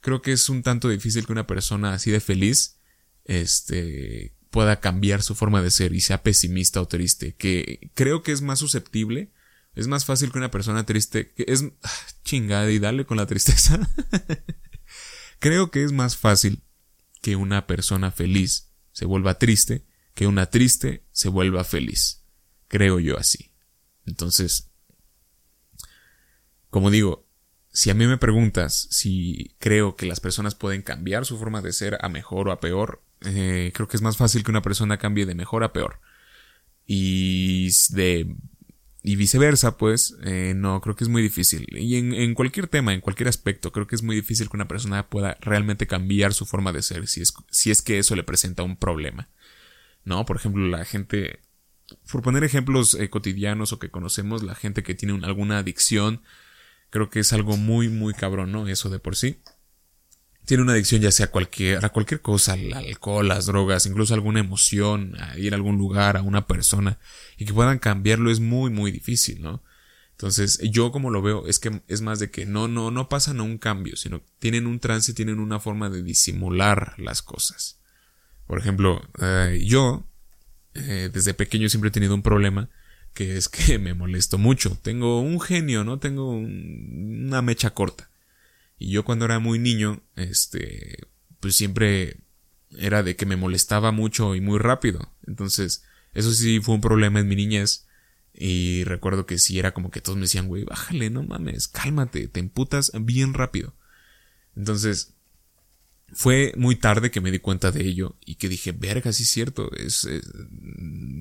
Creo 0.00 0.22
que 0.22 0.32
es 0.32 0.48
un 0.48 0.62
tanto 0.62 0.88
difícil 0.88 1.26
que 1.26 1.32
una 1.32 1.46
persona 1.46 1.94
así 1.94 2.10
de 2.10 2.20
feliz 2.20 2.78
este, 3.24 4.36
pueda 4.50 4.78
cambiar 4.78 5.22
su 5.22 5.34
forma 5.34 5.62
de 5.62 5.70
ser 5.70 5.94
y 5.94 6.00
sea 6.00 6.22
pesimista 6.22 6.80
o 6.80 6.86
triste, 6.86 7.34
que 7.34 7.90
creo 7.94 8.22
que 8.22 8.30
es 8.30 8.40
más 8.40 8.60
susceptible, 8.60 9.32
es 9.74 9.88
más 9.88 10.04
fácil 10.04 10.30
que 10.30 10.38
una 10.38 10.52
persona 10.52 10.86
triste, 10.86 11.32
que 11.32 11.44
es 11.48 11.64
ah, 11.82 11.90
chingada 12.22 12.70
y 12.70 12.78
dale 12.78 13.04
con 13.04 13.16
la 13.16 13.26
tristeza. 13.26 13.80
creo 15.44 15.70
que 15.70 15.84
es 15.84 15.92
más 15.92 16.16
fácil 16.16 16.62
que 17.20 17.36
una 17.36 17.66
persona 17.66 18.10
feliz 18.10 18.72
se 18.92 19.04
vuelva 19.04 19.38
triste 19.38 19.84
que 20.14 20.26
una 20.26 20.46
triste 20.46 21.04
se 21.12 21.28
vuelva 21.28 21.64
feliz. 21.64 22.24
Creo 22.66 22.98
yo 22.98 23.18
así. 23.18 23.52
Entonces, 24.06 24.70
como 26.70 26.90
digo, 26.90 27.28
si 27.72 27.90
a 27.90 27.94
mí 27.94 28.06
me 28.06 28.16
preguntas 28.16 28.88
si 28.90 29.54
creo 29.58 29.96
que 29.96 30.06
las 30.06 30.20
personas 30.20 30.54
pueden 30.54 30.80
cambiar 30.80 31.26
su 31.26 31.36
forma 31.36 31.60
de 31.60 31.74
ser 31.74 31.98
a 32.00 32.08
mejor 32.08 32.48
o 32.48 32.52
a 32.52 32.60
peor, 32.60 33.04
eh, 33.20 33.70
creo 33.74 33.86
que 33.86 33.98
es 33.98 34.02
más 34.02 34.16
fácil 34.16 34.44
que 34.44 34.50
una 34.50 34.62
persona 34.62 34.96
cambie 34.96 35.26
de 35.26 35.34
mejor 35.34 35.62
a 35.62 35.74
peor. 35.74 36.00
Y 36.86 37.68
de 37.90 38.34
y 39.06 39.16
viceversa, 39.16 39.76
pues, 39.76 40.16
eh, 40.24 40.54
no, 40.56 40.80
creo 40.80 40.96
que 40.96 41.04
es 41.04 41.10
muy 41.10 41.20
difícil. 41.20 41.66
Y 41.70 41.96
en, 41.96 42.32
cualquier 42.32 42.68
tema, 42.68 42.94
en 42.94 43.02
cualquier 43.02 43.28
aspecto, 43.28 43.70
creo 43.70 43.86
que 43.86 43.96
es 43.96 44.02
muy 44.02 44.16
difícil 44.16 44.48
que 44.48 44.56
una 44.56 44.66
persona 44.66 45.10
pueda 45.10 45.36
realmente 45.42 45.86
cambiar 45.86 46.32
su 46.32 46.46
forma 46.46 46.72
de 46.72 46.80
ser 46.80 47.06
si 47.06 47.20
es, 47.20 47.34
si 47.50 47.70
es 47.70 47.82
que 47.82 47.98
eso 47.98 48.16
le 48.16 48.22
presenta 48.22 48.62
un 48.62 48.78
problema. 48.78 49.28
¿No? 50.04 50.24
Por 50.24 50.36
ejemplo, 50.36 50.66
la 50.66 50.86
gente, 50.86 51.40
por 52.10 52.22
poner 52.22 52.44
ejemplos 52.44 52.94
eh, 52.94 53.10
cotidianos 53.10 53.74
o 53.74 53.78
que 53.78 53.90
conocemos, 53.90 54.42
la 54.42 54.54
gente 54.54 54.82
que 54.82 54.94
tiene 54.94 55.22
alguna 55.26 55.58
adicción, 55.58 56.22
creo 56.88 57.10
que 57.10 57.20
es 57.20 57.34
algo 57.34 57.58
muy, 57.58 57.90
muy 57.90 58.14
cabrón, 58.14 58.52
¿no? 58.52 58.68
Eso 58.68 58.88
de 58.88 59.00
por 59.00 59.16
sí 59.16 59.42
tiene 60.44 60.62
una 60.62 60.72
adicción 60.72 61.00
ya 61.00 61.10
sea 61.10 61.28
cualquier, 61.28 61.84
a 61.84 61.88
cualquier 61.88 62.20
cosa, 62.20 62.52
al 62.52 62.72
alcohol, 62.72 63.28
las 63.28 63.46
drogas, 63.46 63.86
incluso 63.86 64.14
alguna 64.14 64.40
emoción, 64.40 65.16
a 65.20 65.38
ir 65.38 65.52
a 65.52 65.56
algún 65.56 65.78
lugar, 65.78 66.16
a 66.16 66.22
una 66.22 66.46
persona, 66.46 66.98
y 67.38 67.44
que 67.44 67.54
puedan 67.54 67.78
cambiarlo 67.78 68.30
es 68.30 68.40
muy, 68.40 68.70
muy 68.70 68.92
difícil, 68.92 69.42
¿no? 69.42 69.62
Entonces, 70.12 70.60
yo 70.70 70.92
como 70.92 71.10
lo 71.10 71.22
veo, 71.22 71.46
es 71.46 71.58
que 71.58 71.82
es 71.88 72.00
más 72.00 72.20
de 72.20 72.30
que 72.30 72.46
no, 72.46 72.68
no, 72.68 72.90
no 72.90 73.08
pasan 73.08 73.40
a 73.40 73.42
un 73.42 73.58
cambio, 73.58 73.96
sino 73.96 74.22
tienen 74.38 74.66
un 74.66 74.78
trance, 74.78 75.12
tienen 75.12 75.40
una 75.40 75.58
forma 75.58 75.90
de 75.90 76.02
disimular 76.02 76.94
las 76.98 77.20
cosas. 77.20 77.80
Por 78.46 78.58
ejemplo, 78.58 79.02
eh, 79.20 79.62
yo, 79.66 80.06
eh, 80.74 81.10
desde 81.12 81.34
pequeño 81.34 81.68
siempre 81.68 81.88
he 81.88 81.92
tenido 81.92 82.14
un 82.14 82.22
problema, 82.22 82.68
que 83.12 83.36
es 83.36 83.48
que 83.48 83.78
me 83.80 83.94
molesto 83.94 84.38
mucho. 84.38 84.78
Tengo 84.82 85.20
un 85.20 85.40
genio, 85.40 85.84
¿no? 85.84 85.98
Tengo 85.98 86.30
una 86.30 87.42
mecha 87.42 87.70
corta. 87.70 88.10
Y 88.78 88.90
yo 88.90 89.04
cuando 89.04 89.24
era 89.24 89.38
muy 89.38 89.58
niño, 89.58 90.02
este, 90.16 90.98
pues 91.40 91.56
siempre 91.56 92.20
era 92.76 93.02
de 93.02 93.16
que 93.16 93.26
me 93.26 93.36
molestaba 93.36 93.92
mucho 93.92 94.34
y 94.34 94.40
muy 94.40 94.58
rápido. 94.58 95.12
Entonces, 95.26 95.84
eso 96.12 96.32
sí 96.32 96.60
fue 96.60 96.74
un 96.74 96.80
problema 96.80 97.20
en 97.20 97.28
mi 97.28 97.36
niñez. 97.36 97.86
Y 98.32 98.82
recuerdo 98.84 99.26
que 99.26 99.38
sí 99.38 99.58
era 99.58 99.72
como 99.72 99.90
que 99.90 100.00
todos 100.00 100.16
me 100.16 100.22
decían, 100.22 100.48
güey, 100.48 100.64
bájale, 100.64 101.08
no 101.08 101.22
mames, 101.22 101.68
cálmate, 101.68 102.26
te 102.26 102.40
emputas 102.40 102.90
bien 103.00 103.32
rápido. 103.32 103.74
Entonces, 104.56 105.14
fue 106.12 106.52
muy 106.56 106.76
tarde 106.76 107.10
que 107.10 107.20
me 107.20 107.30
di 107.30 107.38
cuenta 107.38 107.70
de 107.70 107.86
ello 107.86 108.16
y 108.24 108.36
que 108.36 108.48
dije, 108.48 108.72
verga, 108.72 109.12
sí 109.12 109.22
es 109.24 109.30
cierto, 109.30 109.70
es, 109.76 110.08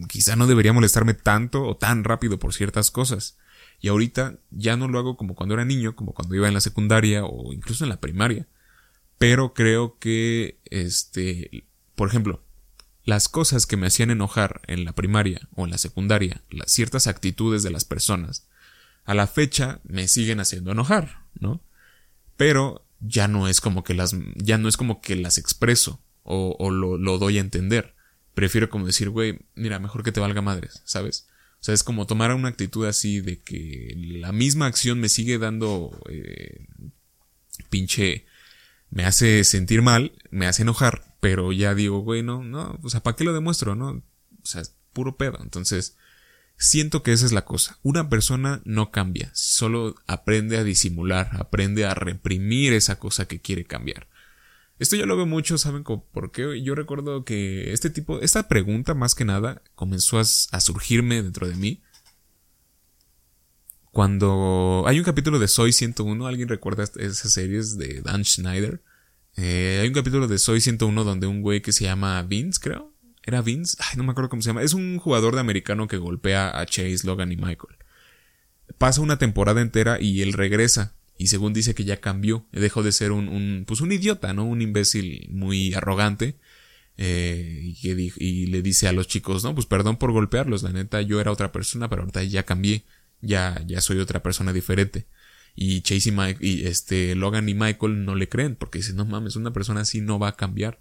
quizá 0.08 0.36
no 0.36 0.48
debería 0.48 0.74
molestarme 0.74 1.14
tanto 1.14 1.64
o 1.64 1.78
tan 1.78 2.04
rápido 2.04 2.40
por 2.40 2.54
ciertas 2.54 2.92
cosas. 2.92 3.38
Y 3.84 3.90
ahorita 3.90 4.40
ya 4.50 4.78
no 4.78 4.88
lo 4.88 4.98
hago 4.98 5.18
como 5.18 5.36
cuando 5.36 5.56
era 5.56 5.66
niño, 5.66 5.94
como 5.94 6.14
cuando 6.14 6.34
iba 6.36 6.48
en 6.48 6.54
la 6.54 6.62
secundaria 6.62 7.26
o 7.26 7.52
incluso 7.52 7.84
en 7.84 7.90
la 7.90 8.00
primaria. 8.00 8.48
Pero 9.18 9.54
creo 9.54 10.00
que, 10.00 10.58
este, 10.70 11.66
por 11.94 12.08
ejemplo, 12.08 12.42
las 13.04 13.28
cosas 13.28 13.66
que 13.66 13.76
me 13.76 13.88
hacían 13.88 14.10
enojar 14.10 14.62
en 14.68 14.86
la 14.86 14.94
primaria 14.94 15.50
o 15.54 15.66
en 15.66 15.72
la 15.72 15.78
secundaria, 15.78 16.42
las 16.50 16.72
ciertas 16.72 17.08
actitudes 17.08 17.62
de 17.62 17.72
las 17.72 17.84
personas, 17.84 18.48
a 19.04 19.14
la 19.14 19.28
fecha 19.28 19.82
me 19.84 20.08
siguen 20.08 20.40
haciendo 20.40 20.72
enojar, 20.72 21.26
¿no? 21.38 21.60
Pero 22.38 22.86
ya 23.02 23.28
no 23.28 23.50
es 23.50 23.60
como 23.60 23.84
que 23.84 23.96
las, 23.96 24.16
ya 24.36 24.58
no 24.58 24.70
es 24.70 24.78
como 24.78 25.02
que 25.02 25.18
las 25.18 25.38
expreso 25.38 26.00
o, 26.24 26.72
lo, 26.72 26.98
lo 26.98 27.18
doy 27.18 27.38
a 27.38 27.42
entender. 27.42 27.96
Prefiero 28.34 28.70
como 28.70 28.86
decir, 28.86 29.10
güey, 29.10 29.40
mira, 29.56 29.78
mejor 29.80 30.04
que 30.04 30.14
te 30.14 30.22
valga 30.22 30.42
madres, 30.42 30.82
¿sabes? 30.86 31.28
O 31.64 31.66
sea, 31.66 31.74
es 31.74 31.84
como 31.84 32.06
tomar 32.06 32.34
una 32.34 32.50
actitud 32.50 32.86
así 32.86 33.22
de 33.22 33.40
que 33.40 33.94
la 33.96 34.34
misma 34.34 34.66
acción 34.66 35.00
me 35.00 35.08
sigue 35.08 35.38
dando 35.38 35.98
eh, 36.10 36.68
pinche... 37.70 38.26
me 38.90 39.06
hace 39.06 39.46
sentir 39.46 39.82
mal, 39.82 40.12
me 40.30 40.46
hace 40.46 40.64
enojar, 40.64 41.16
pero 41.22 41.54
ya 41.54 41.74
digo, 41.74 42.00
güey, 42.00 42.22
no, 42.22 42.44
no, 42.44 42.78
o 42.84 42.90
sea, 42.90 43.02
¿para 43.02 43.16
qué 43.16 43.24
lo 43.24 43.32
demuestro, 43.32 43.76
no? 43.76 43.92
O 43.92 44.46
sea, 44.46 44.60
es 44.60 44.76
puro 44.92 45.16
pedo. 45.16 45.40
Entonces, 45.42 45.96
siento 46.58 47.02
que 47.02 47.14
esa 47.14 47.26
es 47.26 47.32
la 47.32 47.46
cosa. 47.46 47.80
Una 47.82 48.10
persona 48.10 48.62
no 48.66 48.92
cambia, 48.92 49.32
solo 49.34 49.96
aprende 50.06 50.58
a 50.58 50.66
disimular, 50.66 51.30
aprende 51.40 51.86
a 51.86 51.94
reprimir 51.94 52.74
esa 52.74 53.00
cosa 53.00 53.26
que 53.26 53.40
quiere 53.40 53.64
cambiar. 53.64 54.10
Esto 54.84 54.98
yo 54.98 55.06
lo 55.06 55.16
veo 55.16 55.26
mucho, 55.26 55.58
¿saben 55.58 55.86
por 55.86 56.32
qué? 56.34 56.62
Yo 56.62 56.76
recuerdo 56.76 57.24
que 57.24 57.72
este 57.72 57.90
tipo, 57.90 58.20
esta 58.20 58.50
pregunta 58.50 58.94
más 58.94 59.16
que 59.16 59.24
nada 59.24 59.62
comenzó 59.76 60.20
a, 60.20 60.26
surgirme 60.26 61.24
dentro 61.24 61.48
de 61.48 61.56
mí. 61.56 61.82
Cuando 63.94 64.84
hay 64.86 65.00
un 65.00 65.06
capítulo 65.06 65.40
de 65.40 65.48
Soy 65.48 65.72
101, 65.72 66.28
¿alguien 66.28 66.50
recuerda 66.50 66.84
esas 66.84 67.32
series 67.32 67.78
de 67.78 68.02
Dan 68.02 68.26
Schneider? 68.26 68.82
Eh, 69.38 69.80
hay 69.82 69.88
un 69.88 69.94
capítulo 69.94 70.28
de 70.28 70.38
Soy 70.38 70.60
101 70.60 71.06
donde 71.06 71.28
un 71.28 71.42
güey 71.42 71.62
que 71.62 71.72
se 71.72 71.86
llama 71.86 72.22
Vince, 72.24 72.60
creo. 72.62 72.92
¿Era 73.24 73.42
Vince? 73.42 73.78
Ay, 73.80 73.96
no 73.96 74.04
me 74.04 74.12
acuerdo 74.12 74.30
cómo 74.30 74.42
se 74.42 74.50
llama. 74.50 74.64
Es 74.64 74.74
un 74.74 75.00
jugador 75.00 75.34
de 75.36 75.40
americano 75.40 75.88
que 75.88 75.96
golpea 75.96 76.60
a 76.60 76.66
Chase, 76.66 77.08
Logan 77.08 77.32
y 77.32 77.38
Michael. 77.38 77.78
Pasa 78.78 79.00
una 79.00 79.18
temporada 79.18 79.62
entera 79.62 80.02
y 80.02 80.24
él 80.24 80.34
regresa 80.34 80.94
y 81.18 81.28
según 81.28 81.54
dice 81.54 81.76
que 81.76 81.86
ya 81.86 82.02
cambió, 82.02 82.46
dejó 82.52 82.84
de 82.84 82.92
ser 82.92 83.12
un, 83.12 83.30
un 83.30 83.66
pues 83.68 83.82
un 83.82 83.92
idiota, 83.92 84.34
¿no? 84.34 84.46
Un 84.46 84.62
imbécil 84.62 85.28
muy 85.32 85.74
arrogante. 85.74 86.38
Eh, 86.98 87.60
y, 87.64 87.82
que, 87.82 88.48
le 88.48 88.62
dice 88.62 88.88
a 88.88 88.94
los 88.94 89.08
chicos, 89.08 89.44
no, 89.44 89.56
pues 89.56 89.66
perdón 89.66 89.98
por 89.98 90.12
golpearlos, 90.12 90.64
la 90.64 90.72
neta 90.72 91.02
yo 91.02 91.20
era 91.20 91.32
otra 91.32 91.52
persona, 91.52 91.90
pero 91.90 92.04
ahorita 92.04 92.24
ya 92.24 92.44
cambié, 92.44 92.86
ya, 93.22 93.64
ya 93.68 93.82
soy 93.82 94.00
otra 94.00 94.22
persona 94.22 94.54
diferente. 94.54 95.08
Y 95.56 95.82
Chase 95.82 96.10
y, 96.10 96.12
Mike, 96.12 96.46
y 96.46 96.66
este 96.68 97.16
Logan 97.16 97.48
y 97.50 97.54
Michael 97.54 98.06
no 98.06 98.16
le 98.16 98.30
creen, 98.30 98.56
porque 98.56 98.80
dicen, 98.80 98.96
no 98.96 99.06
mames, 99.06 99.36
una 99.36 99.54
persona 99.54 99.82
así 99.82 100.02
no 100.02 100.20
va 100.20 100.30
a 100.30 100.36
cambiar. 100.36 100.80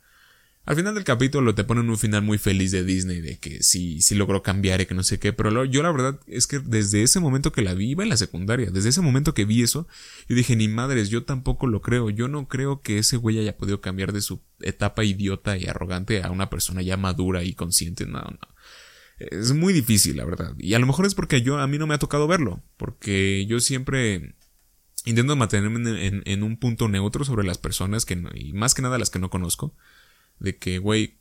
Al 0.64 0.76
final 0.76 0.94
del 0.94 1.02
capítulo 1.02 1.56
te 1.56 1.64
ponen 1.64 1.90
un 1.90 1.98
final 1.98 2.22
muy 2.22 2.38
feliz 2.38 2.70
de 2.70 2.84
Disney, 2.84 3.20
de 3.20 3.36
que 3.38 3.64
sí, 3.64 4.00
sí 4.00 4.14
logró 4.14 4.44
cambiar 4.44 4.80
y 4.80 4.86
que 4.86 4.94
no 4.94 5.02
sé 5.02 5.18
qué, 5.18 5.32
pero 5.32 5.64
yo 5.64 5.82
la 5.82 5.90
verdad 5.90 6.20
es 6.28 6.46
que 6.46 6.60
desde 6.60 7.02
ese 7.02 7.18
momento 7.18 7.50
que 7.50 7.62
la 7.62 7.74
vi, 7.74 7.90
iba 7.90 8.04
en 8.04 8.08
la 8.08 8.16
secundaria, 8.16 8.70
desde 8.70 8.90
ese 8.90 9.00
momento 9.00 9.34
que 9.34 9.44
vi 9.44 9.62
eso, 9.62 9.88
yo 10.28 10.36
dije, 10.36 10.54
ni 10.54 10.68
madres, 10.68 11.08
yo 11.08 11.24
tampoco 11.24 11.66
lo 11.66 11.82
creo, 11.82 12.10
yo 12.10 12.28
no 12.28 12.46
creo 12.46 12.80
que 12.80 12.98
ese 12.98 13.16
güey 13.16 13.40
haya 13.40 13.56
podido 13.56 13.80
cambiar 13.80 14.12
de 14.12 14.20
su 14.20 14.40
etapa 14.60 15.02
idiota 15.02 15.58
y 15.58 15.66
arrogante 15.66 16.22
a 16.22 16.30
una 16.30 16.48
persona 16.48 16.80
ya 16.80 16.96
madura 16.96 17.42
y 17.42 17.54
consciente, 17.54 18.06
no, 18.06 18.20
no. 18.20 18.38
Es 19.18 19.52
muy 19.52 19.72
difícil, 19.72 20.16
la 20.16 20.24
verdad. 20.24 20.54
Y 20.58 20.74
a 20.74 20.78
lo 20.78 20.86
mejor 20.86 21.06
es 21.06 21.14
porque 21.14 21.42
yo, 21.42 21.58
a 21.58 21.66
mí 21.66 21.78
no 21.78 21.88
me 21.88 21.94
ha 21.94 21.98
tocado 21.98 22.28
verlo, 22.28 22.62
porque 22.76 23.46
yo 23.46 23.58
siempre 23.58 24.36
intento 25.04 25.34
mantenerme 25.34 26.06
en, 26.06 26.22
en 26.24 26.42
un 26.44 26.56
punto 26.56 26.88
neutro 26.88 27.24
sobre 27.24 27.44
las 27.44 27.58
personas 27.58 28.04
que, 28.04 28.22
y 28.34 28.52
más 28.52 28.74
que 28.74 28.82
nada 28.82 28.98
las 28.98 29.10
que 29.10 29.18
no 29.18 29.28
conozco 29.28 29.74
de 30.38 30.56
que, 30.58 30.78
güey, 30.78 31.18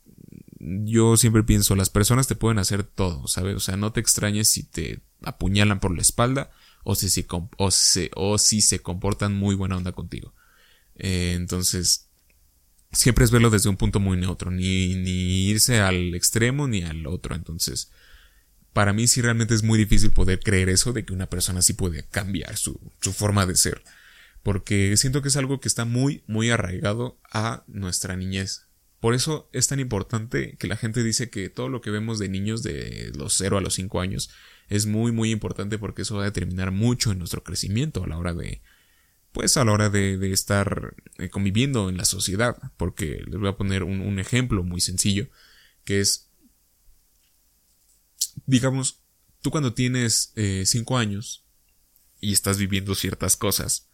yo 0.58 1.16
siempre 1.16 1.42
pienso, 1.42 1.74
las 1.74 1.90
personas 1.90 2.26
te 2.28 2.36
pueden 2.36 2.58
hacer 2.58 2.84
todo, 2.84 3.26
¿sabes? 3.26 3.56
O 3.56 3.60
sea, 3.60 3.76
no 3.76 3.92
te 3.92 4.00
extrañes 4.00 4.48
si 4.48 4.62
te 4.62 5.00
apuñalan 5.22 5.80
por 5.80 5.94
la 5.94 6.02
espalda 6.02 6.50
o 6.84 6.94
si, 6.94 7.26
o, 7.28 7.70
o 8.16 8.38
si 8.38 8.60
se 8.60 8.78
comportan 8.80 9.34
muy 9.34 9.54
buena 9.54 9.76
onda 9.76 9.92
contigo. 9.92 10.34
Eh, 10.94 11.32
entonces, 11.34 12.08
siempre 12.92 13.24
es 13.24 13.30
verlo 13.30 13.50
desde 13.50 13.68
un 13.68 13.76
punto 13.76 14.00
muy 14.00 14.16
neutro, 14.16 14.50
ni, 14.50 14.94
ni 14.94 15.48
irse 15.48 15.80
al 15.80 16.14
extremo 16.14 16.68
ni 16.68 16.82
al 16.82 17.06
otro. 17.06 17.34
Entonces, 17.34 17.90
para 18.72 18.92
mí 18.92 19.06
sí 19.06 19.20
realmente 19.20 19.54
es 19.54 19.62
muy 19.62 19.78
difícil 19.78 20.10
poder 20.10 20.40
creer 20.40 20.68
eso 20.68 20.92
de 20.92 21.04
que 21.04 21.12
una 21.12 21.28
persona 21.28 21.62
sí 21.62 21.72
puede 21.72 22.04
cambiar 22.04 22.56
su, 22.56 22.80
su 23.00 23.12
forma 23.12 23.46
de 23.46 23.56
ser. 23.56 23.82
Porque 24.42 24.96
siento 24.96 25.22
que 25.22 25.28
es 25.28 25.36
algo 25.36 25.60
que 25.60 25.68
está 25.68 25.84
muy, 25.84 26.24
muy 26.26 26.50
arraigado 26.50 27.18
a 27.32 27.64
nuestra 27.66 28.16
niñez. 28.16 28.66
Por 29.02 29.14
eso 29.14 29.48
es 29.52 29.66
tan 29.66 29.80
importante 29.80 30.54
que 30.60 30.68
la 30.68 30.76
gente 30.76 31.02
dice 31.02 31.28
que 31.28 31.48
todo 31.48 31.68
lo 31.68 31.80
que 31.80 31.90
vemos 31.90 32.20
de 32.20 32.28
niños 32.28 32.62
de 32.62 33.10
los 33.16 33.34
0 33.36 33.58
a 33.58 33.60
los 33.60 33.74
5 33.74 34.00
años 34.00 34.30
es 34.68 34.86
muy 34.86 35.10
muy 35.10 35.32
importante 35.32 35.76
porque 35.76 36.02
eso 36.02 36.18
va 36.18 36.22
a 36.22 36.26
determinar 36.26 36.70
mucho 36.70 37.10
en 37.10 37.18
nuestro 37.18 37.42
crecimiento 37.42 38.04
a 38.04 38.06
la 38.06 38.16
hora 38.16 38.32
de 38.32 38.62
pues 39.32 39.56
a 39.56 39.64
la 39.64 39.72
hora 39.72 39.90
de, 39.90 40.32
estar 40.32 40.94
eh, 41.18 41.30
conviviendo 41.30 41.88
en 41.88 41.96
la 41.96 42.04
sociedad. 42.04 42.56
Porque 42.76 43.24
les 43.26 43.40
voy 43.40 43.48
a 43.48 43.56
poner 43.56 43.82
un, 43.82 44.20
ejemplo 44.20 44.62
muy 44.62 44.80
sencillo 44.80 45.26
que 45.82 45.98
es 45.98 46.30
digamos 48.46 49.00
tú 49.40 49.50
cuando 49.50 49.74
tienes 49.74 50.32
5 50.36 50.96
eh, 50.96 51.00
años 51.00 51.44
y 52.20 52.32
estás 52.32 52.56
viviendo 52.56 52.94
ciertas 52.94 53.36
cosas 53.36 53.88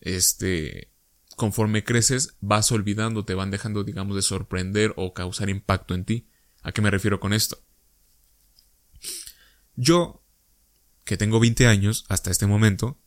este 0.00 0.92
conforme 1.36 1.84
creces 1.84 2.36
vas 2.40 2.72
olvidando, 2.72 3.24
te 3.24 3.34
van 3.34 3.50
dejando, 3.50 3.84
digamos, 3.84 4.16
de 4.16 4.22
sorprender 4.22 4.92
o 4.96 5.14
causar 5.14 5.50
impacto 5.50 5.94
en 5.94 6.04
ti. 6.04 6.26
¿A 6.62 6.72
qué 6.72 6.82
me 6.82 6.90
refiero 6.90 7.20
con 7.20 7.32
esto? 7.32 7.62
Yo, 9.76 10.24
que 11.04 11.18
tengo 11.18 11.38
20 11.38 11.66
años 11.66 12.06
hasta 12.08 12.30
este 12.30 12.46
momento, 12.46 12.98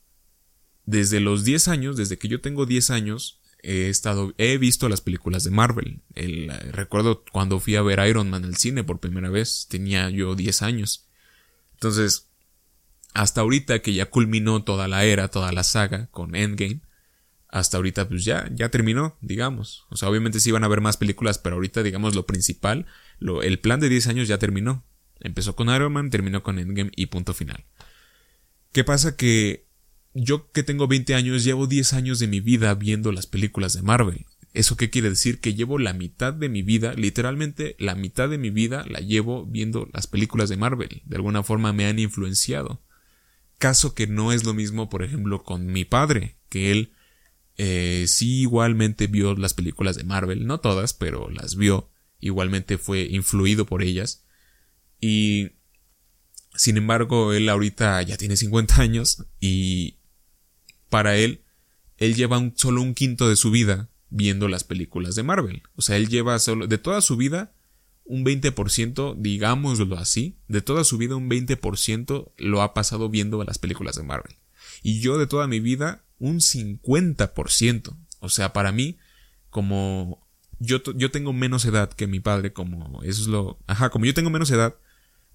desde 0.85 1.19
los 1.19 1.43
10 1.43 1.67
años, 1.67 1.97
desde 1.97 2.17
que 2.17 2.27
yo 2.27 2.39
tengo 2.39 2.67
10 2.67 2.91
años, 2.91 3.41
he 3.61 3.89
estado, 3.89 4.33
he 4.37 4.57
visto 4.59 4.87
las 4.89 5.01
películas 5.01 5.43
de 5.43 5.51
Marvel. 5.51 6.01
El, 6.13 6.49
recuerdo 6.71 7.25
cuando 7.31 7.59
fui 7.59 7.75
a 7.75 7.81
ver 7.81 7.99
Iron 8.07 8.29
Man 8.29 8.45
al 8.45 8.57
cine 8.57 8.83
por 8.83 8.99
primera 8.99 9.29
vez, 9.29 9.65
tenía 9.69 10.09
yo 10.11 10.35
10 10.35 10.61
años. 10.61 11.07
Entonces, 11.73 12.29
hasta 13.15 13.41
ahorita 13.41 13.81
que 13.81 13.93
ya 13.93 14.05
culminó 14.05 14.63
toda 14.63 14.87
la 14.87 15.03
era, 15.03 15.29
toda 15.29 15.51
la 15.51 15.63
saga 15.63 16.07
con 16.11 16.35
Endgame, 16.35 16.81
hasta 17.49 17.77
ahorita 17.77 18.07
pues 18.07 18.23
ya, 18.23 18.49
ya 18.53 18.69
terminó, 18.69 19.17
digamos. 19.21 19.85
O 19.89 19.97
sea, 19.97 20.09
obviamente 20.09 20.39
sí 20.39 20.51
van 20.51 20.63
a 20.63 20.67
haber 20.67 20.81
más 20.81 20.97
películas, 20.97 21.39
pero 21.39 21.55
ahorita 21.55 21.83
digamos 21.83 22.15
lo 22.15 22.25
principal, 22.25 22.85
lo, 23.17 23.41
el 23.41 23.59
plan 23.59 23.79
de 23.79 23.89
10 23.89 24.07
años 24.07 24.27
ya 24.27 24.37
terminó. 24.37 24.85
Empezó 25.19 25.55
con 25.55 25.69
Iron 25.69 25.91
Man, 25.91 26.09
terminó 26.09 26.43
con 26.43 26.59
Endgame 26.59 26.91
y 26.95 27.07
punto 27.07 27.33
final. 27.33 27.65
¿Qué 28.71 28.83
pasa? 28.83 29.15
Que 29.15 29.67
yo 30.13 30.51
que 30.51 30.63
tengo 30.63 30.87
20 30.87 31.15
años 31.15 31.43
llevo 31.43 31.67
10 31.67 31.93
años 31.93 32.19
de 32.19 32.27
mi 32.27 32.39
vida 32.39 32.73
viendo 32.75 33.11
las 33.11 33.25
películas 33.25 33.73
de 33.73 33.81
Marvel. 33.81 34.25
¿Eso 34.53 34.77
qué 34.77 34.89
quiere 34.89 35.09
decir? 35.09 35.41
Que 35.41 35.53
llevo 35.53 35.77
la 35.77 35.93
mitad 35.93 36.33
de 36.33 36.49
mi 36.49 36.61
vida, 36.61 36.93
literalmente 36.93 37.75
la 37.79 37.95
mitad 37.95 38.29
de 38.29 38.37
mi 38.37 38.49
vida 38.49 38.85
la 38.87 38.99
llevo 38.99 39.45
viendo 39.45 39.87
las 39.93 40.07
películas 40.07 40.49
de 40.49 40.57
Marvel. 40.57 41.01
De 41.05 41.15
alguna 41.15 41.43
forma 41.43 41.73
me 41.73 41.85
han 41.85 41.99
influenciado. 41.99 42.81
Caso 43.57 43.93
que 43.93 44.07
no 44.07 44.31
es 44.31 44.45
lo 44.45 44.53
mismo, 44.53 44.89
por 44.89 45.03
ejemplo, 45.03 45.43
con 45.43 45.67
mi 45.67 45.83
padre, 45.83 46.37
que 46.47 46.71
él 46.71 46.93
eh, 47.61 48.05
sí 48.07 48.39
igualmente 48.39 49.07
vio 49.07 49.35
las 49.35 49.53
películas 49.53 49.97
de 49.97 50.05
Marvel, 50.05 50.47
no 50.47 50.61
todas, 50.61 50.93
pero 50.93 51.29
las 51.29 51.57
vio, 51.57 51.89
igualmente 52.21 52.77
fue 52.77 53.01
influido 53.01 53.65
por 53.65 53.83
ellas. 53.83 54.23
Y 55.01 55.49
sin 56.55 56.77
embargo, 56.77 57.33
él 57.33 57.49
ahorita 57.49 58.01
ya 58.03 58.15
tiene 58.15 58.37
50 58.37 58.81
años 58.81 59.25
y 59.41 59.97
para 60.87 61.17
él, 61.17 61.43
él 61.97 62.15
lleva 62.15 62.41
solo 62.55 62.81
un 62.81 62.93
quinto 62.93 63.27
de 63.27 63.35
su 63.35 63.51
vida 63.51 63.89
viendo 64.09 64.47
las 64.47 64.63
películas 64.63 65.15
de 65.15 65.23
Marvel. 65.23 65.63
O 65.75 65.81
sea, 65.81 65.97
él 65.97 66.07
lleva 66.07 66.39
solo, 66.39 66.65
de 66.65 66.77
toda 66.77 67.01
su 67.01 67.17
vida, 67.17 67.53
un 68.05 68.23
20%, 68.23 69.17
digámoslo 69.17 69.97
así, 69.97 70.37
de 70.47 70.61
toda 70.61 70.85
su 70.85 70.97
vida 70.97 71.17
un 71.17 71.29
20% 71.29 72.31
lo 72.37 72.61
ha 72.61 72.73
pasado 72.73 73.09
viendo 73.09 73.43
las 73.43 73.57
películas 73.57 73.97
de 73.97 74.03
Marvel. 74.03 74.37
Y 74.81 75.01
yo 75.01 75.17
de 75.17 75.27
toda 75.27 75.45
mi 75.45 75.59
vida 75.59 76.05
un 76.19 76.39
50%. 76.39 77.97
O 78.19 78.29
sea, 78.29 78.53
para 78.53 78.71
mí, 78.71 78.97
como 79.49 80.27
yo, 80.59 80.81
yo 80.95 81.11
tengo 81.11 81.33
menos 81.33 81.65
edad 81.65 81.91
que 81.91 82.07
mi 82.07 82.19
padre, 82.19 82.53
como 82.53 83.01
eso 83.03 83.21
es 83.21 83.27
lo... 83.27 83.59
Ajá, 83.67 83.89
como 83.89 84.05
yo 84.05 84.13
tengo 84.13 84.29
menos 84.29 84.51
edad, 84.51 84.75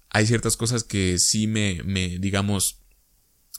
hay 0.09 0.27
ciertas 0.27 0.55
cosas 0.55 0.83
que 0.83 1.17
sí 1.19 1.47
me, 1.47 1.81
me 1.83 2.19
digamos, 2.19 2.79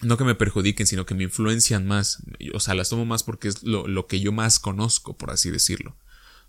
no 0.02 0.16
que 0.16 0.24
me 0.24 0.34
perjudiquen, 0.34 0.86
sino 0.86 1.06
que 1.06 1.14
me 1.14 1.24
influencian 1.24 1.86
más. 1.86 2.22
O 2.54 2.60
sea, 2.60 2.74
las 2.74 2.88
tomo 2.88 3.04
más 3.04 3.22
porque 3.22 3.48
es 3.48 3.62
lo, 3.62 3.86
lo, 3.88 4.06
que 4.06 4.20
yo 4.20 4.32
más 4.32 4.58
conozco, 4.58 5.16
por 5.16 5.30
así 5.30 5.50
decirlo. 5.50 5.96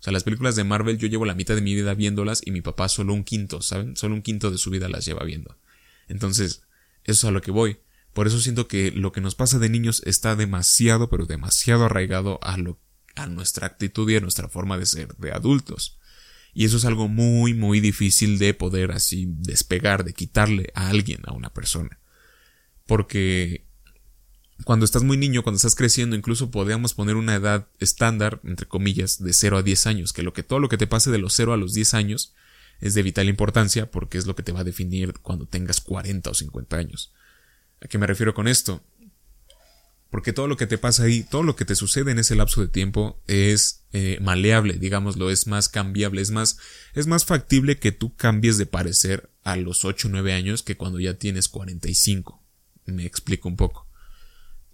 O 0.00 0.02
sea, 0.02 0.12
las 0.12 0.22
películas 0.22 0.54
de 0.54 0.64
Marvel 0.64 0.98
yo 0.98 1.08
llevo 1.08 1.24
la 1.24 1.34
mitad 1.34 1.56
de 1.56 1.60
mi 1.60 1.74
vida 1.74 1.94
viéndolas 1.94 2.40
y 2.44 2.52
mi 2.52 2.60
papá 2.60 2.88
solo 2.88 3.12
un 3.12 3.24
quinto, 3.24 3.62
¿saben? 3.62 3.96
Solo 3.96 4.14
un 4.14 4.22
quinto 4.22 4.50
de 4.50 4.58
su 4.58 4.70
vida 4.70 4.88
las 4.88 5.04
lleva 5.04 5.24
viendo. 5.24 5.58
Entonces, 6.06 6.62
eso 7.04 7.26
es 7.26 7.30
a 7.30 7.32
lo 7.32 7.40
que 7.40 7.50
voy. 7.50 7.78
Por 8.12 8.26
eso 8.26 8.40
siento 8.40 8.68
que 8.68 8.90
lo 8.90 9.12
que 9.12 9.20
nos 9.20 9.34
pasa 9.34 9.58
de 9.58 9.68
niños 9.68 10.02
está 10.04 10.34
demasiado, 10.36 11.08
pero 11.08 11.26
demasiado 11.26 11.84
arraigado 11.84 12.40
a, 12.42 12.56
lo, 12.56 12.80
a 13.14 13.26
nuestra 13.26 13.66
actitud 13.66 14.08
y 14.10 14.16
a 14.16 14.20
nuestra 14.20 14.48
forma 14.48 14.78
de 14.78 14.86
ser 14.86 15.16
de 15.16 15.32
adultos. 15.32 15.98
Y 16.52 16.64
eso 16.64 16.76
es 16.78 16.84
algo 16.84 17.08
muy, 17.08 17.54
muy 17.54 17.80
difícil 17.80 18.38
de 18.38 18.54
poder 18.54 18.90
así 18.90 19.26
despegar, 19.28 20.04
de 20.04 20.14
quitarle 20.14 20.72
a 20.74 20.88
alguien, 20.88 21.20
a 21.26 21.32
una 21.32 21.50
persona. 21.50 22.00
Porque 22.86 23.68
cuando 24.64 24.84
estás 24.84 25.04
muy 25.04 25.16
niño, 25.16 25.42
cuando 25.42 25.56
estás 25.56 25.74
creciendo, 25.74 26.16
incluso 26.16 26.50
podríamos 26.50 26.94
poner 26.94 27.16
una 27.16 27.34
edad 27.34 27.68
estándar, 27.78 28.40
entre 28.44 28.66
comillas, 28.66 29.22
de 29.22 29.32
0 29.32 29.58
a 29.58 29.62
10 29.62 29.86
años, 29.86 30.12
que 30.12 30.22
lo 30.22 30.32
que 30.32 30.42
todo 30.42 30.58
lo 30.58 30.68
que 30.68 30.78
te 30.78 30.86
pase 30.86 31.10
de 31.10 31.18
los 31.18 31.34
0 31.34 31.52
a 31.52 31.56
los 31.56 31.74
10 31.74 31.94
años 31.94 32.34
es 32.80 32.94
de 32.94 33.02
vital 33.02 33.28
importancia 33.28 33.90
porque 33.90 34.18
es 34.18 34.26
lo 34.26 34.34
que 34.34 34.42
te 34.42 34.52
va 34.52 34.60
a 34.60 34.64
definir 34.64 35.14
cuando 35.20 35.46
tengas 35.46 35.80
40 35.80 36.30
o 36.30 36.34
50 36.34 36.76
años. 36.76 37.12
¿A 37.80 37.88
qué 37.88 37.98
me 37.98 38.06
refiero 38.06 38.34
con 38.34 38.48
esto? 38.48 38.82
Porque 40.10 40.32
todo 40.32 40.46
lo 40.46 40.56
que 40.56 40.66
te 40.66 40.78
pasa 40.78 41.04
ahí, 41.04 41.22
todo 41.22 41.42
lo 41.42 41.54
que 41.54 41.66
te 41.66 41.74
sucede 41.74 42.10
en 42.10 42.18
ese 42.18 42.34
lapso 42.34 42.62
de 42.62 42.68
tiempo 42.68 43.22
es 43.26 43.84
eh, 43.92 44.18
maleable, 44.22 44.74
digámoslo, 44.74 45.30
es 45.30 45.46
más 45.46 45.68
cambiable, 45.68 46.22
es 46.22 46.30
más, 46.30 46.58
es 46.94 47.06
más 47.06 47.26
factible 47.26 47.78
que 47.78 47.92
tú 47.92 48.16
cambies 48.16 48.56
de 48.56 48.64
parecer 48.64 49.30
a 49.44 49.56
los 49.56 49.84
8 49.84 50.08
o 50.08 50.10
9 50.10 50.32
años 50.32 50.62
que 50.62 50.76
cuando 50.76 50.98
ya 50.98 51.14
tienes 51.14 51.48
45. 51.48 52.42
Me 52.86 53.04
explico 53.04 53.48
un 53.48 53.56
poco. 53.56 53.86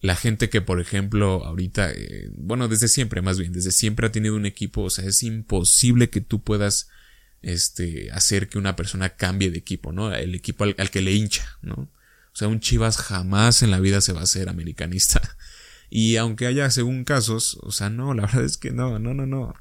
la 0.01 0.17
gente 0.17 0.51
que, 0.51 0.61
por 0.61 0.81
ejemplo, 0.81 1.45
ahorita, 1.47 1.91
eh, 1.93 2.31
bueno, 2.37 2.69
desde 2.69 2.89
siempre, 2.89 3.23
más 3.23 3.39
bien, 3.39 3.53
desde 3.53 3.73
siempre 3.73 4.07
ha 4.07 4.13
tenido 4.13 4.37
un 4.37 4.47
equipo, 4.47 4.83
o 4.83 4.91
sea, 4.91 5.07
es 5.07 5.23
imposible 5.23 6.11
que 6.11 6.21
tú 6.21 6.43
puedas 6.43 6.89
este, 7.41 8.11
hacer 8.13 8.49
que 8.49 8.59
una 8.59 8.77
persona 8.77 9.17
cambie 9.17 9.51
de 9.51 9.59
equipo, 9.59 9.93
¿no? 9.93 10.15
El 10.15 10.35
equipo 10.35 10.65
al, 10.65 10.91
que 10.91 11.01
le 11.01 11.13
hincha, 11.13 11.59
¿no? 11.63 11.91
O 12.35 12.37
sea, 12.37 12.49
un 12.49 12.59
Chivas 12.59 12.97
jamás 12.97 13.63
en 13.63 13.71
la 13.71 13.79
vida 13.79 14.01
se 14.01 14.13
va 14.13 14.21
a 14.21 14.25
hacer 14.25 14.49
americanista. 14.49 15.21
Y 15.91 16.17
aunque 16.17 16.47
haya 16.47 16.69
según 16.71 17.05
casos, 17.05 17.57
o 17.63 17.71
sea, 17.71 17.89
no, 17.89 18.15
la 18.15 18.23
verdad 18.27 18.43
es 18.43 18.57
que 18.57 18.73
no, 18.73 18.99
no, 18.99 19.15
no, 19.15 19.27
no. 19.27 19.55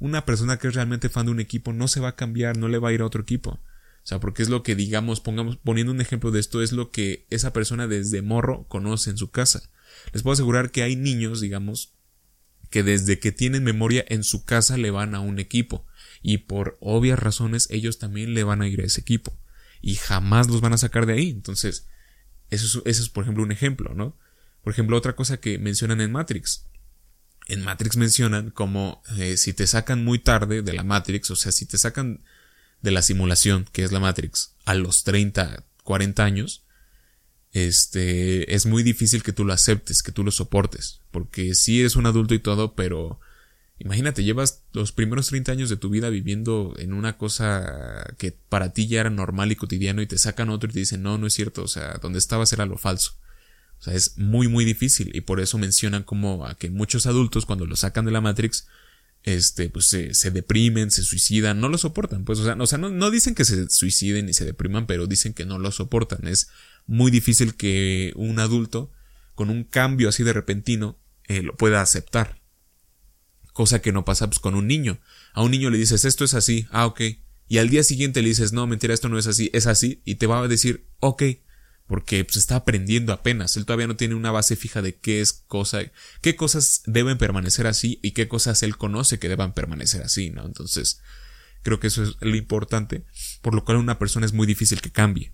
Una 0.00 0.24
persona 0.24 0.58
que 0.58 0.66
es 0.66 0.74
realmente 0.74 1.08
fan 1.08 1.26
de 1.26 1.32
un 1.32 1.38
equipo 1.38 1.72
no 1.72 1.86
se 1.86 2.00
va 2.00 2.08
a 2.08 2.16
cambiar, 2.16 2.56
no 2.56 2.66
le 2.66 2.78
va 2.78 2.88
a 2.88 2.92
ir 2.92 3.02
a 3.02 3.06
otro 3.06 3.22
equipo. 3.22 3.50
O 3.50 3.60
sea, 4.02 4.18
porque 4.18 4.42
es 4.42 4.48
lo 4.48 4.64
que 4.64 4.74
digamos, 4.74 5.20
pongamos, 5.20 5.58
poniendo 5.58 5.92
un 5.92 6.00
ejemplo 6.00 6.32
de 6.32 6.40
esto, 6.40 6.60
es 6.60 6.72
lo 6.72 6.90
que 6.90 7.26
esa 7.30 7.52
persona 7.52 7.86
desde 7.86 8.20
morro 8.20 8.66
conoce 8.68 9.10
en 9.10 9.16
su 9.16 9.30
casa. 9.30 9.62
Les 10.12 10.24
puedo 10.24 10.32
asegurar 10.32 10.72
que 10.72 10.82
hay 10.82 10.96
niños, 10.96 11.40
digamos, 11.40 11.92
que 12.70 12.82
desde 12.82 13.20
que 13.20 13.30
tienen 13.30 13.62
memoria 13.62 14.04
en 14.08 14.24
su 14.24 14.44
casa 14.44 14.76
le 14.76 14.90
van 14.90 15.14
a 15.14 15.20
un 15.20 15.38
equipo 15.38 15.86
y 16.20 16.38
por 16.38 16.78
obvias 16.80 17.18
razones 17.18 17.68
ellos 17.70 17.98
también 17.98 18.34
le 18.34 18.42
van 18.42 18.62
a 18.62 18.68
ir 18.68 18.80
a 18.80 18.84
ese 18.84 19.02
equipo 19.02 19.38
y 19.80 19.94
jamás 19.94 20.48
los 20.48 20.60
van 20.60 20.72
a 20.72 20.78
sacar 20.78 21.06
de 21.06 21.12
ahí. 21.12 21.30
Entonces, 21.30 21.86
eso 22.50 22.82
es, 22.84 23.08
por 23.08 23.24
ejemplo 23.24 23.42
un 23.42 23.52
ejemplo, 23.52 23.94
¿no? 23.94 24.16
Por 24.62 24.72
ejemplo, 24.72 24.96
otra 24.96 25.14
cosa 25.14 25.38
que 25.38 25.58
mencionan 25.58 26.00
en 26.00 26.12
Matrix. 26.12 26.66
En 27.46 27.62
Matrix 27.62 27.96
mencionan 27.96 28.50
como 28.50 29.02
eh, 29.16 29.36
si 29.36 29.52
te 29.52 29.66
sacan 29.66 30.04
muy 30.04 30.18
tarde 30.18 30.62
de 30.62 30.72
la 30.72 30.82
Matrix, 30.82 31.30
o 31.30 31.36
sea, 31.36 31.52
si 31.52 31.66
te 31.66 31.78
sacan 31.78 32.24
de 32.82 32.90
la 32.90 33.02
simulación, 33.02 33.66
que 33.72 33.84
es 33.84 33.92
la 33.92 34.00
Matrix, 34.00 34.56
a 34.64 34.74
los 34.74 35.04
30, 35.04 35.64
40 35.84 36.24
años, 36.24 36.64
este, 37.52 38.54
es 38.54 38.66
muy 38.66 38.82
difícil 38.82 39.22
que 39.22 39.32
tú 39.32 39.44
lo 39.44 39.52
aceptes, 39.52 40.02
que 40.02 40.12
tú 40.12 40.24
lo 40.24 40.30
soportes, 40.30 41.00
porque 41.10 41.54
sí 41.54 41.80
eres 41.80 41.96
un 41.96 42.06
adulto 42.06 42.34
y 42.34 42.38
todo, 42.38 42.74
pero 42.74 43.20
imagínate, 43.78 44.24
llevas 44.24 44.64
los 44.72 44.92
primeros 44.92 45.28
30 45.28 45.52
años 45.52 45.68
de 45.68 45.76
tu 45.76 45.90
vida 45.90 46.08
viviendo 46.08 46.74
en 46.78 46.92
una 46.92 47.18
cosa 47.18 48.14
que 48.18 48.32
para 48.32 48.72
ti 48.72 48.86
ya 48.86 49.00
era 49.00 49.10
normal 49.10 49.52
y 49.52 49.56
cotidiano 49.56 50.02
y 50.02 50.06
te 50.06 50.18
sacan 50.18 50.50
otro 50.50 50.70
y 50.70 50.72
te 50.72 50.78
dicen, 50.80 51.02
no, 51.02 51.18
no 51.18 51.26
es 51.26 51.34
cierto, 51.34 51.62
o 51.62 51.68
sea, 51.68 51.98
donde 52.00 52.18
estabas 52.18 52.52
era 52.52 52.66
lo 52.66 52.78
falso. 52.78 53.12
O 53.78 53.82
sea, 53.82 53.94
es 53.94 54.16
muy, 54.16 54.48
muy 54.48 54.64
difícil 54.64 55.10
y 55.14 55.20
por 55.20 55.40
eso 55.40 55.58
mencionan 55.58 56.02
como 56.02 56.46
a 56.46 56.56
que 56.56 56.70
muchos 56.70 57.06
adultos 57.06 57.44
cuando 57.44 57.66
lo 57.66 57.76
sacan 57.76 58.06
de 58.06 58.12
la 58.12 58.22
Matrix, 58.22 58.66
este, 59.22 59.68
pues 59.68 59.86
se, 59.86 60.30
deprimen, 60.30 60.90
se 60.90 61.02
suicidan, 61.02 61.60
no 61.60 61.68
lo 61.68 61.78
soportan, 61.78 62.24
pues, 62.24 62.38
o 62.38 62.44
sea, 62.44 62.54
no, 62.54 62.64
o 62.64 62.66
sea, 62.66 62.78
no 62.78 63.10
dicen 63.10 63.34
que 63.34 63.44
se 63.44 63.68
suiciden 63.68 64.28
y 64.28 64.34
se 64.34 64.44
depriman, 64.44 64.86
pero 64.86 65.06
dicen 65.06 65.34
que 65.34 65.44
no 65.44 65.58
lo 65.58 65.72
soportan. 65.72 66.26
Es 66.26 66.48
muy 66.86 67.10
difícil 67.10 67.56
que 67.56 68.12
un 68.14 68.38
adulto 68.38 68.92
con 69.34 69.50
un 69.50 69.64
cambio 69.64 70.08
así 70.08 70.22
de 70.22 70.32
repentino 70.32 70.98
eh, 71.24 71.42
lo 71.42 71.56
pueda 71.56 71.82
aceptar. 71.82 72.40
Cosa 73.56 73.80
que 73.80 73.90
no 73.90 74.04
pasa 74.04 74.26
pues, 74.26 74.38
con 74.38 74.54
un 74.54 74.66
niño. 74.66 74.98
A 75.32 75.40
un 75.40 75.50
niño 75.50 75.70
le 75.70 75.78
dices 75.78 76.04
esto 76.04 76.26
es 76.26 76.34
así, 76.34 76.66
ah, 76.72 76.84
ok. 76.84 77.00
Y 77.48 77.56
al 77.56 77.70
día 77.70 77.82
siguiente 77.82 78.20
le 78.20 78.28
dices 78.28 78.52
no, 78.52 78.66
mentira, 78.66 78.92
esto 78.92 79.08
no 79.08 79.18
es 79.18 79.26
así, 79.26 79.48
es 79.54 79.66
así, 79.66 80.02
y 80.04 80.16
te 80.16 80.26
va 80.26 80.40
a 80.40 80.46
decir 80.46 80.90
ok, 81.00 81.22
porque 81.86 82.22
pues 82.22 82.36
está 82.36 82.56
aprendiendo 82.56 83.14
apenas. 83.14 83.56
Él 83.56 83.64
todavía 83.64 83.86
no 83.86 83.96
tiene 83.96 84.14
una 84.14 84.30
base 84.30 84.56
fija 84.56 84.82
de 84.82 84.96
qué 84.96 85.22
es 85.22 85.32
cosa, 85.32 85.80
qué 86.20 86.36
cosas 86.36 86.82
deben 86.84 87.16
permanecer 87.16 87.66
así 87.66 87.98
y 88.02 88.10
qué 88.10 88.28
cosas 88.28 88.62
él 88.62 88.76
conoce 88.76 89.18
que 89.18 89.30
deban 89.30 89.54
permanecer 89.54 90.02
así, 90.02 90.28
¿no? 90.28 90.44
Entonces, 90.44 91.00
creo 91.62 91.80
que 91.80 91.86
eso 91.86 92.02
es 92.02 92.16
lo 92.20 92.36
importante, 92.36 93.06
por 93.40 93.54
lo 93.54 93.64
cual 93.64 93.78
una 93.78 93.98
persona 93.98 94.26
es 94.26 94.34
muy 94.34 94.46
difícil 94.46 94.82
que 94.82 94.92
cambie. 94.92 95.32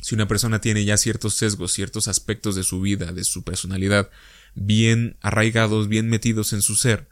Si 0.00 0.14
una 0.14 0.26
persona 0.26 0.62
tiene 0.62 0.86
ya 0.86 0.96
ciertos 0.96 1.34
sesgos, 1.34 1.72
ciertos 1.72 2.08
aspectos 2.08 2.56
de 2.56 2.62
su 2.62 2.80
vida, 2.80 3.12
de 3.12 3.24
su 3.24 3.44
personalidad, 3.44 4.08
bien 4.54 5.18
arraigados, 5.20 5.88
bien 5.88 6.08
metidos 6.08 6.54
en 6.54 6.62
su 6.62 6.76
ser, 6.76 7.10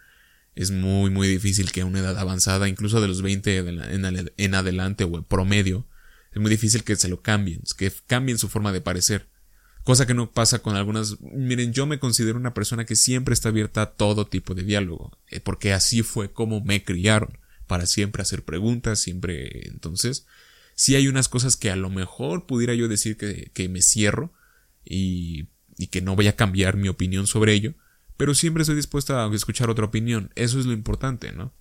es 0.55 0.71
muy, 0.71 1.11
muy 1.11 1.29
difícil 1.29 1.73
que 1.73 1.81
a 1.81 1.87
una 1.87 2.01
edad 2.01 2.19
avanzada, 2.19 2.69
incluso 2.69 3.01
de 3.01 3.09
los 3.09 3.23
20 3.23 3.59
en 4.37 4.55
adelante 4.55 5.05
o 5.05 5.23
promedio, 5.23 5.87
es 6.33 6.41
muy 6.41 6.51
difícil 6.51 6.85
que 6.85 6.97
se 6.97 7.09
lo 7.09 7.23
cambien, 7.23 7.63
que 7.77 7.93
cambien 8.07 8.39
su 8.39 8.49
forma 8.49 8.73
de 8.73 8.81
parecer. 8.81 9.29
Cosa 9.85 10.07
que 10.07 10.15
no 10.15 10.33
pasa 10.33 10.61
con 10.61 10.77
algunas. 10.77 11.21
Miren, 11.21 11.73
yo 11.73 11.87
me 11.87 11.99
considero 11.99 12.39
una 12.39 12.55
persona 12.55 12.87
que 12.87 12.97
siempre 12.97 13.35
está 13.35 13.51
abierta 13.51 13.83
a 13.83 13.93
todo 13.93 14.27
tipo 14.27 14.55
de 14.55 14.63
diálogo, 14.63 15.19
eh, 15.29 15.41
porque 15.41 15.73
así 15.73 16.03
fue 16.03 16.33
como 16.33 16.63
me 16.63 16.83
criaron, 16.83 17.39
para 17.67 17.87
siempre 17.87 18.23
hacer 18.23 18.45
preguntas, 18.45 18.99
siempre. 18.99 19.69
Entonces, 19.69 20.27
si 20.75 20.97
hay 20.97 21.07
unas 21.07 21.29
cosas 21.29 21.57
que 21.57 21.71
a 21.71 21.77
lo 21.77 21.91
mejor 21.91 22.47
pudiera 22.47 22.75
yo 22.75 22.89
decir 22.89 23.17
que, 23.17 23.51
que 23.53 23.69
me 23.69 23.83
cierro 23.83 24.33
y, 24.85 25.51
y, 25.77 25.89
que 25.89 26.01
no 26.01 26.17
voy 26.17 26.29
a 26.29 26.37
cambiar 26.37 26.77
mi 26.77 26.89
opinión 26.89 27.27
sobre 27.27 27.53
ello, 27.53 27.75
pero 28.17 28.35
siempre 28.35 28.63
estoy 28.63 28.77
dispuesta 28.77 29.25
a 29.25 29.35
escuchar 29.35 29.71
otra 29.71 29.85
opinión. 29.85 30.31
Eso 30.35 30.59
es 30.59 30.67
lo 30.67 30.73
importante, 30.73 31.33
¿no? 31.33 31.53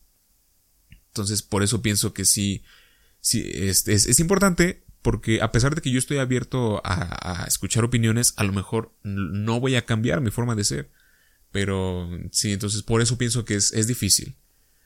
Entonces, 1.07 1.41
por 1.41 1.63
eso 1.63 1.81
pienso 1.81 2.13
que 2.13 2.25
sí, 2.25 2.63
sí 3.19 3.43
es, 3.53 3.87
es, 3.87 4.07
es 4.07 4.19
importante 4.19 4.83
porque 5.01 5.41
a 5.41 5.51
pesar 5.51 5.75
de 5.75 5.81
que 5.81 5.91
yo 5.91 5.99
estoy 5.99 6.17
abierto 6.17 6.81
a, 6.85 7.45
escuchar 7.47 7.83
opiniones, 7.83 8.33
a 8.37 8.43
lo 8.43 8.53
mejor 8.53 8.95
no 9.03 9.59
voy 9.59 9.75
a 9.75 9.85
cambiar 9.85 10.21
mi 10.21 10.31
forma 10.31 10.55
de 10.55 10.63
ser. 10.63 10.91
Pero 11.51 12.09
sí, 12.31 12.51
entonces 12.51 12.81
por 12.81 13.01
eso 13.01 13.17
pienso 13.17 13.45
que 13.45 13.55
es, 13.55 13.73
es 13.73 13.87
difícil. 13.87 14.37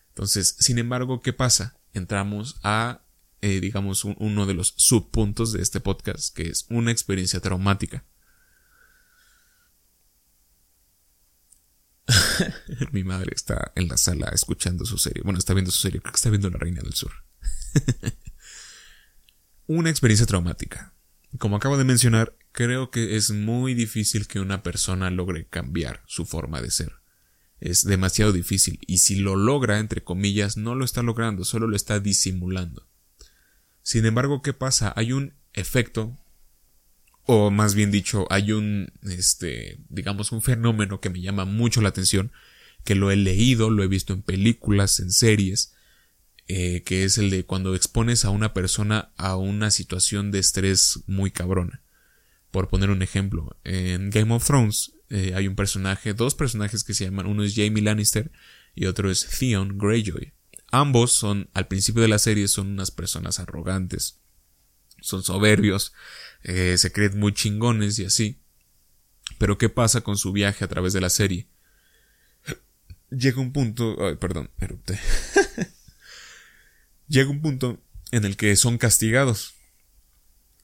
Entonces, 0.10 0.56
sin 0.60 0.80
embargo, 0.80 1.22
¿qué 1.22 1.32
pasa? 1.32 1.80
Entramos 1.94 2.60
a 2.64 3.04
eh, 3.42 3.60
digamos, 3.60 4.04
uno 4.04 4.48
de 4.48 4.56
los 4.56 4.74
subpuntos 4.78 5.54
de 5.54 5.62
este 5.62 5.80
podcast, 5.80 6.36
que 6.36 6.50
es 6.50 6.66
una 6.70 6.92
experiencia 6.92 7.40
traumática. 7.40 8.04
Mi 12.92 13.04
madre 13.04 13.32
está 13.36 13.72
en 13.76 13.88
la 13.88 13.98
sala 13.98 14.30
escuchando 14.34 14.86
su 14.86 14.98
serie. 14.98 15.24
Bueno, 15.24 15.40
está 15.40 15.54
viendo 15.54 15.72
su 15.72 15.80
serie, 15.80 16.00
creo 16.00 16.12
que 16.12 16.18
está 16.18 16.30
viendo 16.30 16.50
La 16.50 16.58
Reina 16.58 16.82
del 16.82 16.94
Sur. 16.94 17.12
una 19.68 19.90
experiencia 19.90 20.26
traumática. 20.26 20.94
Como 21.38 21.58
acabo 21.58 21.78
de 21.78 21.84
mencionar, 21.84 22.38
creo 22.52 22.90
que 22.90 23.18
es 23.18 23.32
muy 23.32 23.74
difícil 23.74 24.28
que 24.28 24.40
una 24.40 24.64
persona 24.64 25.12
logre 25.12 25.48
cambiar 25.48 26.04
su 26.08 26.26
forma 26.26 26.62
de 26.62 26.72
ser. 26.72 26.94
Es 27.60 27.84
demasiado 27.84 28.32
difícil 28.32 28.80
y 28.88 29.00
si 29.00 29.16
lo 29.16 29.36
logra, 29.36 29.80
entre 29.80 30.04
comillas, 30.04 30.58
no 30.58 30.76
lo 30.76 30.86
está 30.86 31.04
logrando, 31.04 31.44
solo 31.44 31.68
lo 31.68 31.76
está 31.76 32.00
disimulando. 32.00 32.88
Sin 33.82 34.06
embargo, 34.06 34.42
¿qué 34.42 34.54
pasa? 34.54 34.94
Hay 34.96 35.12
un 35.12 35.34
efecto, 35.54 36.18
o 37.28 37.52
más 37.52 37.76
bien 37.76 37.92
dicho, 37.92 38.26
hay 38.30 38.54
un, 38.54 38.92
este, 39.04 39.80
digamos, 39.90 40.32
un 40.32 40.42
fenómeno 40.42 41.02
que 41.02 41.10
me 41.10 41.22
llama 41.22 41.44
mucho 41.44 41.82
la 41.82 41.90
atención, 41.90 42.32
que 42.86 42.96
lo 42.96 43.12
he 43.12 43.18
leído, 43.18 43.70
lo 43.70 43.84
he 43.84 43.88
visto 43.88 44.14
en 44.14 44.22
películas, 44.22 45.02
en 45.02 45.12
series, 45.12 45.74
eh, 46.48 46.84
que 46.84 47.04
es 47.04 47.18
el 47.18 47.30
de 47.30 47.46
cuando 47.46 47.76
expones 47.76 48.24
a 48.24 48.30
una 48.30 48.54
persona 48.54 49.12
a 49.18 49.36
una 49.36 49.72
situación 49.72 50.32
de 50.32 50.40
estrés 50.40 51.02
muy 51.06 51.30
cabrona. 51.30 51.82
Por 52.50 52.70
poner 52.70 52.90
un 52.90 53.02
ejemplo, 53.02 53.58
en 53.66 54.10
Game 54.10 54.34
of 54.34 54.46
Thrones 54.46 54.94
eh, 55.10 55.34
hay 55.36 55.50
un 55.50 55.56
personaje, 55.58 56.14
dos 56.14 56.34
personajes 56.34 56.86
que 56.86 56.94
se 56.94 57.04
llaman, 57.04 57.26
uno 57.26 57.44
es 57.44 57.56
Jamie 57.56 57.84
Lannister 57.84 58.32
y 58.74 58.86
otro 58.86 59.12
es 59.12 59.28
Theon 59.28 59.78
Greyjoy. 59.78 60.32
Ambos 60.72 61.12
son, 61.12 61.50
al 61.54 61.68
principio 61.68 62.02
de 62.02 62.08
la 62.08 62.20
serie, 62.20 62.48
son 62.48 62.68
unas 62.68 62.92
personas 62.92 63.40
arrogantes, 63.42 64.22
son 65.02 65.24
soberbios, 65.24 65.92
eh, 66.48 66.78
se 66.78 66.92
creen 66.92 67.20
muy 67.20 67.34
chingones 67.34 68.00
y 68.00 68.06
así. 68.06 68.40
Pero 69.38 69.58
¿qué 69.58 69.70
pasa 69.70 70.02
con 70.02 70.18
su 70.18 70.32
viaje 70.32 70.64
a 70.64 70.68
través 70.68 70.94
de 70.94 71.02
la 71.02 71.10
serie? 71.10 71.48
Llega 73.10 73.40
un 73.40 73.52
punto, 73.52 73.96
ay, 74.06 74.16
perdón, 74.16 74.50
erupte. 74.60 75.00
Llega 77.08 77.30
un 77.30 77.42
punto 77.42 77.80
en 78.12 78.26
el 78.26 78.38
que 78.38 78.56
son 78.56 78.78
castigados. 78.78 79.54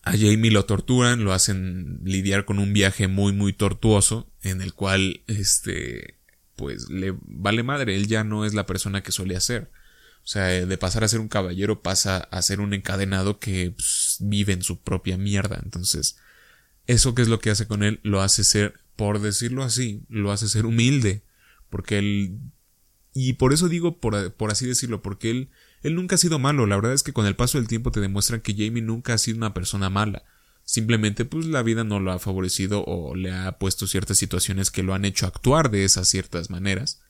A 0.04 0.12
Jamie 0.12 0.52
lo 0.52 0.66
torturan, 0.66 1.24
lo 1.24 1.34
hacen 1.34 2.00
lidiar 2.04 2.46
con 2.46 2.60
un 2.60 2.74
viaje 2.74 3.08
muy 3.08 3.32
muy 3.32 3.54
tortuoso, 3.54 4.30
en 4.42 4.62
el 4.62 4.74
cual, 4.74 5.24
este, 5.28 6.20
pues 6.56 6.90
le 6.90 7.16
vale 7.22 7.64
madre, 7.64 7.96
él 7.96 8.08
ya 8.08 8.26
no 8.26 8.46
es 8.46 8.54
la 8.54 8.66
persona 8.66 9.04
que 9.04 9.14
suele 9.14 9.40
ser. 9.40 9.72
O 10.24 10.28
sea, 10.28 10.46
de 10.46 10.78
pasar 10.78 11.04
a 11.04 11.08
ser 11.10 11.20
un 11.20 11.28
caballero 11.28 11.82
pasa 11.82 12.18
a 12.18 12.42
ser 12.42 12.62
un 12.62 12.74
encadenado 12.74 13.40
que 13.40 13.72
pues, 13.72 14.18
vive 14.22 14.54
en 14.54 14.64
su 14.64 14.82
propia 14.82 15.18
mierda. 15.18 15.60
Entonces, 15.62 16.18
eso 16.88 17.14
que 17.14 17.22
es 17.22 17.28
lo 17.28 17.40
que 17.40 17.50
hace 17.50 17.68
con 17.68 17.84
él, 17.84 18.00
lo 18.04 18.22
hace 18.22 18.46
ser, 18.46 18.80
por 18.96 19.20
decirlo 19.20 19.64
así, 19.64 20.04
lo 20.08 20.32
hace 20.32 20.48
ser 20.48 20.66
humilde. 20.66 21.24
Porque 21.70 21.98
él... 21.98 22.40
Y 23.14 23.34
por 23.34 23.54
eso 23.54 23.68
digo, 23.68 24.00
por, 24.00 24.34
por 24.34 24.52
así 24.52 24.66
decirlo, 24.66 25.02
porque 25.02 25.30
él, 25.30 25.50
él 25.84 25.96
nunca 25.96 26.16
ha 26.16 26.18
sido 26.18 26.40
malo. 26.40 26.66
La 26.66 26.78
verdad 26.78 26.94
es 26.94 27.04
que 27.04 27.14
con 27.14 27.26
el 27.26 27.36
paso 27.36 27.58
del 27.58 27.68
tiempo 27.68 27.92
te 27.92 28.00
demuestran 28.00 28.42
que 28.42 28.54
Jamie 28.54 28.82
nunca 28.82 29.14
ha 29.14 29.18
sido 29.18 29.38
una 29.38 29.54
persona 29.54 29.90
mala. 29.90 30.24
Simplemente 30.64 31.26
pues 31.26 31.46
la 31.46 31.62
vida 31.62 31.84
no 31.84 32.00
lo 32.00 32.14
ha 32.14 32.20
favorecido 32.20 32.86
o 32.86 33.16
le 33.16 33.32
ha 33.32 33.60
puesto 33.60 33.86
ciertas 33.86 34.18
situaciones 34.18 34.72
que 34.72 34.84
lo 34.84 34.94
han 34.94 35.04
hecho 35.04 35.28
actuar 35.28 35.70
de 35.70 35.84
esas 35.84 36.08
ciertas 36.08 36.50
maneras. 36.50 37.02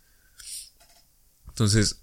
Entonces, 1.48 2.03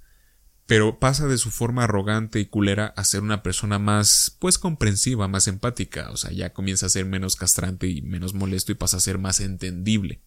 pero 0.71 1.01
pasa 1.01 1.27
de 1.27 1.37
su 1.37 1.51
forma 1.51 1.83
arrogante 1.83 2.39
y 2.39 2.47
culera 2.47 2.95
a 2.97 3.03
ser 3.03 3.23
una 3.23 3.43
persona 3.43 3.81
más, 3.81 4.37
pues 4.39 4.57
comprensiva, 4.57 5.27
más 5.27 5.49
empática, 5.49 6.13
o 6.13 6.17
sea, 6.17 6.31
ya 6.31 6.53
comienza 6.53 6.87
a 6.87 6.91
ser 6.91 7.07
menos 7.07 7.35
castrante 7.35 7.89
y 7.89 8.03
menos 8.03 8.35
molesto 8.35 8.71
y 8.71 8.77
pasa 8.77 8.99
a 8.99 9.01
ser 9.01 9.19
más 9.19 9.41
entendible. 9.41 10.23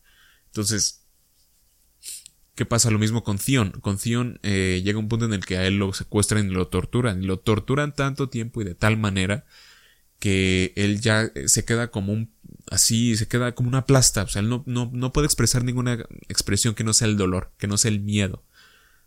Entonces, 0.47 1.06
¿qué 2.56 2.65
pasa? 2.65 2.91
Lo 2.91 2.99
mismo 2.99 3.23
con 3.23 3.38
Theon. 3.38 3.71
Con 3.79 3.97
Theon 3.97 4.41
eh, 4.43 4.82
llega 4.84 4.99
un 4.99 5.08
punto 5.08 5.23
en 5.23 5.34
el 5.34 5.45
que 5.45 5.56
a 5.56 5.65
él 5.65 5.77
lo 5.77 5.93
secuestran 5.93 6.45
y 6.45 6.53
lo 6.53 6.67
torturan. 6.67 7.23
Y 7.23 7.25
lo 7.25 7.39
torturan 7.39 7.95
tanto 7.95 8.27
tiempo 8.27 8.62
y 8.62 8.65
de 8.65 8.75
tal 8.75 8.97
manera 8.97 9.45
que 10.19 10.73
él 10.75 10.99
ya 10.99 11.21
eh, 11.36 11.47
se 11.47 11.63
queda 11.63 11.89
como 11.89 12.12
un 12.12 12.34
así, 12.69 13.15
se 13.15 13.29
queda 13.29 13.56
como 13.56 13.69
una 13.69 13.86
plasta, 13.86 14.23
o 14.23 14.27
sea, 14.27 14.41
él 14.41 14.49
no, 14.49 14.63
no, 14.67 14.91
no 14.91 15.13
puede 15.13 15.27
expresar 15.27 15.63
ninguna 15.63 16.06
expresión 16.27 16.75
que 16.75 16.84
no 16.84 16.91
sea 16.91 17.08
el 17.08 17.15
dolor, 17.15 17.53
que 17.58 17.67
no 17.67 17.77
sea 17.77 17.91
el 17.91 18.01
miedo. 18.01 18.43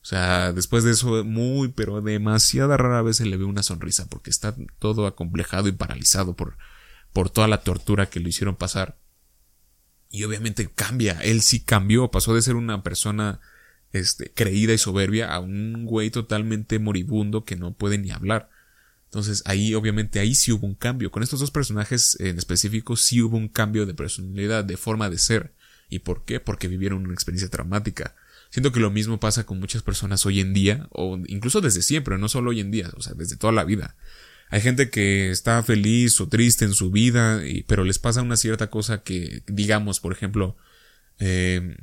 O 0.07 0.09
sea, 0.09 0.53
después 0.53 0.85
de 0.85 0.93
eso, 0.93 1.25
muy, 1.25 1.67
pero 1.67 2.01
demasiada 2.01 2.77
rara 2.77 3.03
vez 3.03 3.17
se 3.17 3.27
le 3.27 3.37
ve 3.37 3.43
una 3.43 3.65
sonrisa, 3.65 4.07
porque 4.09 4.31
está 4.31 4.55
todo 4.79 5.09
acomplejado 5.09 5.67
y 5.67 5.73
paralizado 5.73 6.37
por, 6.37 6.57
por 7.13 7.29
toda 7.29 7.49
la 7.49 7.65
tortura 7.65 8.07
que 8.07 8.21
le 8.21 8.29
hicieron 8.29 8.55
pasar. 8.55 9.01
Y 10.09 10.23
obviamente 10.23 10.71
cambia, 10.73 11.19
él 11.23 11.43
sí 11.43 11.59
cambió, 11.59 12.13
pasó 12.13 12.37
de 12.37 12.43
ser 12.43 12.55
una 12.55 12.85
persona 12.85 13.41
este, 13.91 14.33
creída 14.33 14.73
y 14.73 14.79
soberbia 14.79 15.35
a 15.35 15.41
un 15.41 15.87
güey 15.87 16.11
totalmente 16.11 16.79
moribundo 16.79 17.45
que 17.45 17.57
no 17.57 17.75
puede 17.75 17.99
ni 17.99 18.13
hablar. 18.13 18.49
Entonces 19.07 19.43
ahí 19.45 19.75
obviamente 19.75 20.21
ahí 20.21 20.37
sí 20.37 20.53
hubo 20.53 20.69
un 20.69 20.77
cambio. 20.77 21.11
Con 21.11 21.25
estos 21.25 21.41
dos 21.41 21.51
personajes 21.51 22.17
en 22.21 22.39
específico 22.39 22.95
sí 22.95 23.23
hubo 23.23 23.37
un 23.37 23.49
cambio 23.49 23.87
de 23.87 23.95
personalidad, 23.95 24.63
de 24.63 24.77
forma 24.77 25.11
de 25.11 25.19
ser. 25.19 25.53
¿Y 25.89 25.99
por 25.99 26.25
qué? 26.25 26.39
Porque 26.39 26.69
vivieron 26.69 27.03
una 27.03 27.15
experiencia 27.15 27.51
traumática. 27.51 28.15
Siento 28.57 28.73
que 28.73 28.81
lo 28.81 28.91
mismo 28.91 29.21
pasa 29.21 29.45
con 29.45 29.61
muchas 29.61 29.83
personas 29.83 30.25
hoy 30.25 30.41
en 30.41 30.55
día, 30.55 30.89
o 30.91 31.21
incluso 31.27 31.61
desde 31.61 31.83
siempre, 31.83 32.17
no 32.17 32.27
solo 32.31 32.53
hoy 32.53 32.61
en 32.61 32.71
día, 32.71 32.89
o 32.97 33.03
sea, 33.03 33.13
desde 33.13 33.37
toda 33.37 33.53
la 33.53 33.65
vida. 33.65 33.97
Hay 34.49 34.63
gente 34.63 34.89
que 34.89 35.31
está 35.31 35.63
feliz 35.63 36.19
o 36.23 36.29
triste 36.31 36.65
en 36.65 36.73
su 36.73 36.91
vida, 36.91 37.43
pero 37.67 37.85
les 37.85 37.99
pasa 37.99 38.23
una 38.23 38.39
cierta 38.39 38.71
cosa 38.71 39.03
que, 39.03 39.43
digamos, 39.47 40.01
por 40.01 40.11
ejemplo, 40.11 40.57
eh, 41.19 41.77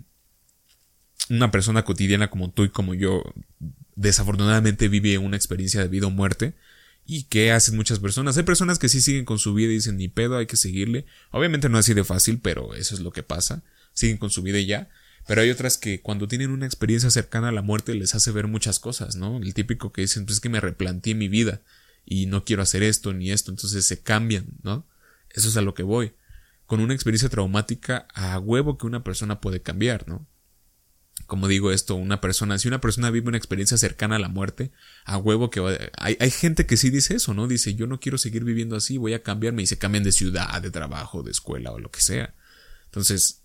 una 1.29 1.51
persona 1.51 1.85
cotidiana 1.85 2.31
como 2.31 2.49
tú 2.49 2.63
y 2.63 2.69
como 2.69 2.95
yo, 2.95 3.21
desafortunadamente 3.95 4.87
vive 4.87 5.19
una 5.19 5.37
experiencia 5.37 5.79
de 5.79 5.89
vida 5.89 6.07
o 6.07 6.09
muerte, 6.09 6.55
y 7.05 7.25
qué 7.25 7.51
hacen 7.51 7.75
muchas 7.75 7.99
personas. 7.99 8.35
Hay 8.37 8.45
personas 8.45 8.79
que 8.79 8.89
sí 8.89 8.99
siguen 8.99 9.25
con 9.25 9.37
su 9.37 9.53
vida 9.53 9.69
y 9.69 9.75
dicen 9.75 9.97
ni 9.97 10.07
pedo, 10.07 10.37
hay 10.37 10.47
que 10.47 10.57
seguirle. 10.57 11.05
Obviamente 11.29 11.69
no 11.69 11.77
es 11.77 11.85
así 11.85 11.93
de 11.93 12.03
fácil, 12.03 12.39
pero 12.41 12.73
eso 12.73 12.95
es 12.95 13.01
lo 13.01 13.11
que 13.11 13.21
pasa. 13.21 13.61
Siguen 13.93 14.17
con 14.17 14.31
su 14.31 14.41
vida 14.41 14.57
y 14.57 14.65
ya. 14.65 14.89
Pero 15.25 15.41
hay 15.41 15.49
otras 15.49 15.77
que 15.77 16.01
cuando 16.01 16.27
tienen 16.27 16.51
una 16.51 16.65
experiencia 16.65 17.09
cercana 17.09 17.49
a 17.49 17.51
la 17.53 17.61
muerte 17.61 17.95
les 17.95 18.15
hace 18.15 18.31
ver 18.31 18.47
muchas 18.47 18.79
cosas, 18.79 19.15
¿no? 19.15 19.37
El 19.37 19.53
típico 19.53 19.91
que 19.91 20.01
dicen, 20.01 20.25
pues 20.25 20.37
es 20.37 20.41
que 20.41 20.49
me 20.49 20.59
replanteé 20.59 21.15
mi 21.15 21.29
vida 21.29 21.61
y 22.05 22.25
no 22.25 22.43
quiero 22.43 22.61
hacer 22.61 22.83
esto 22.83 23.13
ni 23.13 23.31
esto, 23.31 23.51
entonces 23.51 23.85
se 23.85 24.01
cambian, 24.01 24.47
¿no? 24.63 24.85
Eso 25.29 25.47
es 25.47 25.57
a 25.57 25.61
lo 25.61 25.73
que 25.73 25.83
voy. 25.83 26.13
Con 26.65 26.79
una 26.79 26.93
experiencia 26.93 27.29
traumática, 27.29 28.07
a 28.13 28.37
huevo 28.39 28.77
que 28.77 28.85
una 28.85 29.03
persona 29.03 29.39
puede 29.39 29.61
cambiar, 29.61 30.07
¿no? 30.07 30.27
como 31.27 31.47
digo 31.47 31.71
esto, 31.71 31.95
una 31.95 32.21
persona, 32.21 32.57
si 32.57 32.67
una 32.67 32.81
persona 32.81 33.09
vive 33.09 33.27
una 33.27 33.37
experiencia 33.37 33.77
cercana 33.77 34.17
a 34.17 34.19
la 34.19 34.29
muerte, 34.29 34.71
a 35.05 35.17
huevo 35.17 35.49
que 35.49 35.59
va, 35.59 35.71
hay, 35.97 36.17
hay 36.19 36.31
gente 36.31 36.65
que 36.65 36.77
sí 36.77 36.89
dice 36.89 37.15
eso, 37.15 37.33
¿no? 37.33 37.47
Dice, 37.47 37.75
yo 37.75 37.87
no 37.87 37.99
quiero 37.99 38.17
seguir 38.17 38.43
viviendo 38.43 38.75
así, 38.75 38.97
voy 38.97 39.13
a 39.13 39.23
cambiarme 39.23 39.61
y 39.63 39.67
se 39.67 39.77
cambian 39.77 40.03
de 40.03 40.11
ciudad, 40.11 40.61
de 40.61 40.71
trabajo, 40.71 41.23
de 41.23 41.31
escuela 41.31 41.71
o 41.71 41.79
lo 41.79 41.91
que 41.91 42.01
sea. 42.01 42.35
Entonces, 42.85 43.42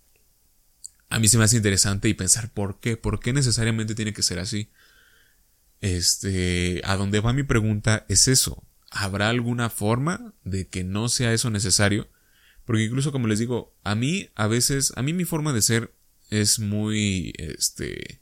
a 1.09 1.19
mí 1.19 1.27
se 1.27 1.37
me 1.37 1.43
hace 1.43 1.57
interesante 1.57 2.07
y 2.07 2.13
pensar 2.13 2.51
por 2.51 2.79
qué, 2.79 2.95
por 2.95 3.19
qué 3.19 3.33
necesariamente 3.33 3.95
tiene 3.95 4.13
que 4.13 4.23
ser 4.23 4.39
así. 4.39 4.69
Este, 5.81 6.81
a 6.83 6.95
donde 6.95 7.19
va 7.19 7.33
mi 7.33 7.43
pregunta 7.43 8.05
es 8.09 8.27
eso. 8.27 8.63
¿Habrá 8.91 9.29
alguna 9.29 9.69
forma 9.69 10.33
de 10.43 10.67
que 10.67 10.83
no 10.83 11.09
sea 11.09 11.33
eso 11.33 11.49
necesario? 11.49 12.09
Porque 12.65 12.83
incluso 12.83 13.11
como 13.11 13.27
les 13.27 13.39
digo, 13.39 13.75
a 13.83 13.95
mí 13.95 14.29
a 14.35 14.47
veces, 14.47 14.93
a 14.95 15.01
mí 15.01 15.13
mi 15.13 15.25
forma 15.25 15.53
de 15.53 15.61
ser 15.61 15.93
es 16.29 16.59
muy, 16.59 17.33
este... 17.37 18.21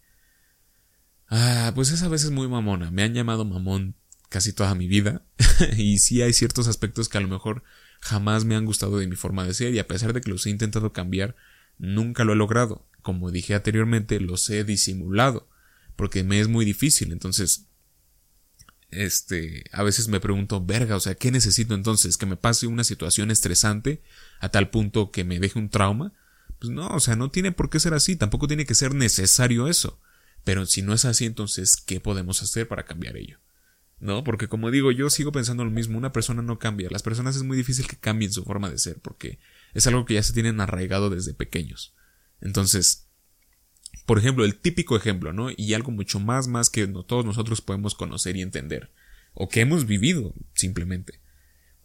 Ah, 1.30 1.73
pues 1.76 1.91
es 1.91 2.04
a 2.04 2.08
veces 2.08 2.32
muy 2.32 2.47
mamona. 2.47 2.89
Me 2.89 3.04
han 3.04 3.13
llamado 3.13 3.43
mamón 3.43 3.95
casi 4.30 4.54
toda 4.54 4.76
mi 4.76 4.88
vida. 4.88 5.26
y 5.78 6.00
sí 6.00 6.21
hay 6.21 6.32
ciertos 6.32 6.69
aspectos 6.69 7.10
que 7.10 7.17
a 7.17 7.21
lo 7.21 7.28
mejor 7.28 7.63
jamás 8.00 8.45
me 8.45 8.56
han 8.56 8.65
gustado 8.65 8.97
de 8.97 9.08
mi 9.08 9.17
forma 9.17 9.43
de 9.43 9.54
ser 9.54 9.73
y 9.73 9.80
a 9.80 9.88
pesar 9.88 10.13
de 10.13 10.21
que 10.21 10.30
los 10.30 10.45
he 10.45 10.50
intentado 10.50 10.93
cambiar, 10.93 11.36
nunca 11.78 12.24
lo 12.24 12.34
he 12.34 12.36
logrado. 12.36 12.86
Como 13.02 13.32
dije 13.32 13.56
anteriormente, 13.56 14.20
los 14.20 14.50
he 14.50 14.63
disimulado. 14.63 15.48
Porque 15.96 16.24
me 16.24 16.40
es 16.40 16.48
muy 16.48 16.66
difícil. 16.66 17.12
Entonces, 17.12 17.68
este, 18.90 19.66
a 19.72 19.84
veces 19.84 20.08
me 20.08 20.20
pregunto, 20.20 20.63
verga, 20.63 20.96
o 20.96 21.00
sea, 21.00 21.16
¿qué 21.16 21.32
necesito 21.32 21.74
entonces? 21.74 22.18
¿Que 22.18 22.26
me 22.26 22.38
pase 22.38 22.68
una 22.68 22.84
situación 22.84 23.32
estresante 23.32 24.02
a 24.40 24.50
tal 24.50 24.70
punto 24.70 25.12
que 25.12 25.24
me 25.24 25.40
deje 25.40 25.60
un 25.60 25.70
trauma? 25.70 26.13
Pues 26.60 26.72
no, 26.72 26.88
o 26.90 27.00
sea, 27.00 27.16
no 27.16 27.30
tiene 27.30 27.52
por 27.52 27.70
qué 27.70 27.80
ser 27.80 27.94
así, 27.94 28.16
tampoco 28.16 28.48
tiene 28.48 28.66
que 28.66 28.76
ser 28.76 28.94
necesario 28.94 29.68
eso. 29.68 30.00
Pero 30.44 30.66
si 30.66 30.82
no 30.82 30.94
es 30.94 31.06
así, 31.06 31.26
entonces, 31.26 31.76
¿qué 31.78 32.00
podemos 32.00 32.42
hacer 32.42 32.68
para 32.68 32.86
cambiar 32.86 33.18
ello? 33.18 33.40
¿No? 34.00 34.24
Porque 34.24 34.48
como 34.48 34.72
digo, 34.72 34.92
yo 34.92 35.10
sigo 35.10 35.32
pensando 35.32 35.66
lo 35.66 35.72
mismo, 35.72 35.98
una 35.98 36.13
persona 36.13 36.42
no 36.42 36.60
cambia, 36.60 36.90
las 36.90 37.04
personas 37.04 37.36
es 37.36 37.44
muy 37.44 37.58
difícil 37.58 37.88
que 37.88 37.98
cambien 37.98 38.32
su 38.32 38.44
forma 38.44 38.70
de 38.70 38.78
ser, 38.78 39.00
porque 39.00 39.40
es 39.73 39.88
algo 39.88 40.06
que 40.06 40.15
ya 40.15 40.23
se 40.23 40.34
tienen 40.34 40.60
arraigado 40.62 41.10
desde 41.10 41.34
pequeños. 41.34 41.95
Entonces, 42.41 43.08
por 44.06 44.17
ejemplo, 44.17 44.45
el 44.45 44.60
típico 44.60 44.95
ejemplo, 44.95 45.34
¿no? 45.34 45.49
Y 45.56 45.73
algo 45.73 45.91
mucho 45.91 46.19
más, 46.19 46.47
más 46.47 46.69
que 46.69 46.88
todos 46.88 47.25
nosotros 47.25 47.62
podemos 47.62 47.95
conocer 47.95 48.36
y 48.36 48.41
entender, 48.41 48.91
o 49.34 49.49
que 49.49 49.62
hemos 49.62 49.86
vivido 49.86 50.34
simplemente 50.53 51.19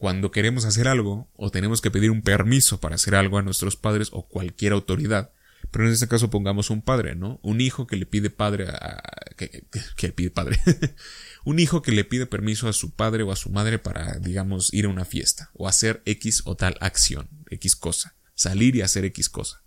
cuando 0.03 0.33
queremos 0.33 0.65
hacer 0.65 0.89
algo 0.89 1.31
o 1.37 1.53
tenemos 1.53 1.81
que 1.81 1.93
pedir 1.93 2.11
un 2.11 2.23
permiso 2.23 2.81
para 2.81 2.97
hacer 2.97 3.15
algo 3.15 3.39
a 3.39 3.43
nuestros 3.43 3.77
padres 3.77 4.09
o 4.11 4.27
cualquier 4.27 4.73
autoridad, 4.73 5.31
pero 5.71 5.87
en 5.87 5.93
este 5.93 6.09
caso 6.09 6.29
pongamos 6.29 6.71
un 6.71 6.83
padre, 6.83 7.15
¿no? 7.15 7.39
Un 7.41 7.61
hijo 7.61 7.87
que 7.87 7.95
le 7.95 8.05
pide 8.05 8.29
padre 8.29 8.67
a... 8.69 9.01
que, 9.37 9.65
que 9.97 10.09
pide 10.09 10.31
padre. 10.31 10.59
un 11.45 11.59
hijo 11.59 11.83
que 11.83 11.93
le 11.93 12.05
pide 12.05 12.27
permiso 12.27 12.69
a 12.69 12.73
su 12.73 12.95
padre 12.95 13.23
o 13.23 13.33
a 13.33 13.37
su 13.37 13.51
madre 13.51 13.79
para, 13.79 14.19
digamos, 14.19 14.73
ir 14.73 14.87
a 14.87 14.89
una 14.89 15.05
fiesta 15.05 15.51
o 15.55 15.69
hacer 15.69 16.03
X 16.05 16.43
o 16.45 16.57
tal 16.57 16.77
acción, 16.81 17.29
X 17.51 17.77
cosa, 17.77 18.17
salir 18.35 18.77
y 18.77 18.83
hacer 18.83 19.05
X 19.07 19.29
cosa. 19.29 19.63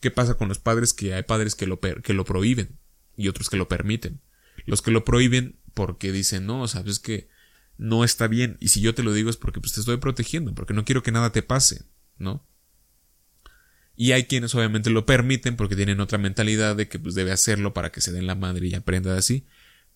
¿Qué 0.00 0.10
pasa 0.10 0.34
con 0.34 0.48
los 0.48 0.58
padres? 0.58 0.92
Que 0.94 1.14
hay 1.14 1.22
padres 1.22 1.54
que 1.54 1.66
lo, 1.66 1.80
que 1.80 2.12
lo 2.12 2.24
prohíben 2.24 2.78
y 3.16 3.28
otros 3.28 3.48
que 3.48 3.56
lo 3.56 3.68
permiten. 3.68 4.20
Los 4.66 4.82
que 4.82 4.90
lo 4.90 5.04
prohíben 5.04 5.60
porque 5.74 6.12
dicen, 6.12 6.46
no, 6.46 6.66
sabes 6.66 6.98
que 6.98 7.28
no 7.78 8.04
está 8.04 8.26
bien. 8.26 8.56
Y 8.60 8.68
si 8.68 8.80
yo 8.80 8.94
te 8.94 9.02
lo 9.02 9.12
digo 9.12 9.30
es 9.30 9.36
porque 9.36 9.60
pues, 9.60 9.72
te 9.72 9.80
estoy 9.80 9.98
protegiendo, 9.98 10.54
porque 10.54 10.74
no 10.74 10.84
quiero 10.84 11.02
que 11.02 11.12
nada 11.12 11.30
te 11.30 11.42
pase, 11.42 11.84
¿no? 12.18 12.46
Y 13.94 14.12
hay 14.12 14.24
quienes 14.24 14.54
obviamente 14.54 14.90
lo 14.90 15.04
permiten 15.06 15.56
porque 15.56 15.76
tienen 15.76 16.00
otra 16.00 16.18
mentalidad 16.18 16.74
de 16.76 16.88
que 16.88 16.98
pues 16.98 17.14
debe 17.14 17.30
hacerlo 17.30 17.74
para 17.74 17.92
que 17.92 18.00
se 18.00 18.10
den 18.10 18.26
la 18.26 18.34
madre 18.34 18.66
y 18.66 18.74
aprenda 18.74 19.16
así. 19.16 19.46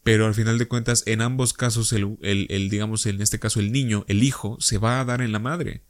Pero 0.06 0.28
al 0.28 0.36
final 0.36 0.56
de 0.56 0.68
cuentas, 0.68 1.02
en 1.06 1.20
ambos 1.20 1.52
casos, 1.52 1.92
el, 1.92 2.16
el, 2.22 2.70
digamos, 2.70 3.06
en 3.06 3.20
este 3.20 3.40
caso 3.40 3.58
el 3.58 3.72
niño, 3.72 4.04
el 4.06 4.22
hijo, 4.22 4.56
se 4.60 4.78
va 4.78 5.00
a 5.00 5.04
dar 5.04 5.20
en 5.20 5.32
la 5.32 5.40
madre. 5.40 5.82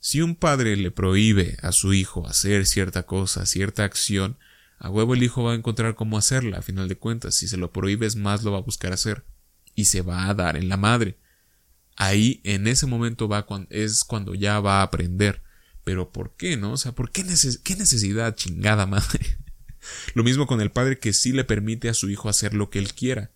Si 0.00 0.20
un 0.20 0.34
padre 0.34 0.74
le 0.74 0.90
prohíbe 0.90 1.56
a 1.62 1.70
su 1.70 1.94
hijo 1.94 2.26
hacer 2.26 2.66
cierta 2.66 3.04
cosa, 3.04 3.46
cierta 3.46 3.84
acción, 3.84 4.38
a 4.80 4.90
huevo 4.90 5.14
el 5.14 5.22
hijo 5.22 5.44
va 5.44 5.52
a 5.52 5.54
encontrar 5.54 5.94
cómo 5.94 6.18
hacerla, 6.18 6.58
a 6.58 6.62
final 6.62 6.88
de 6.88 6.98
cuentas. 6.98 7.36
Si 7.36 7.46
se 7.46 7.56
lo 7.56 7.70
prohíbes 7.70 8.16
más, 8.16 8.42
lo 8.42 8.50
va 8.50 8.58
a 8.58 8.62
buscar 8.62 8.92
hacer 8.92 9.24
y 9.76 9.84
se 9.84 10.02
va 10.02 10.28
a 10.28 10.34
dar 10.34 10.56
en 10.56 10.68
la 10.68 10.76
madre. 10.76 11.16
Ahí, 11.94 12.40
en 12.42 12.66
ese 12.66 12.86
momento, 12.86 13.28
va 13.28 13.46
es 13.70 14.02
cuando 14.02 14.34
ya 14.34 14.58
va 14.58 14.80
a 14.80 14.82
aprender. 14.82 15.44
Pero 15.84 16.10
¿por 16.10 16.34
qué, 16.34 16.56
no? 16.56 16.72
O 16.72 16.76
sea, 16.76 16.90
¿por 16.90 17.12
qué, 17.12 17.22
qué 17.62 17.76
necesidad, 17.76 18.34
chingada 18.34 18.84
madre? 18.86 19.38
Lo 20.14 20.24
mismo 20.24 20.46
con 20.46 20.60
el 20.60 20.70
padre 20.70 20.98
que 20.98 21.12
sí 21.12 21.32
le 21.32 21.44
permite 21.44 21.88
a 21.88 21.94
su 21.94 22.10
hijo 22.10 22.28
hacer 22.28 22.54
lo 22.54 22.70
que 22.70 22.78
él 22.78 22.92
quiera. 22.92 23.30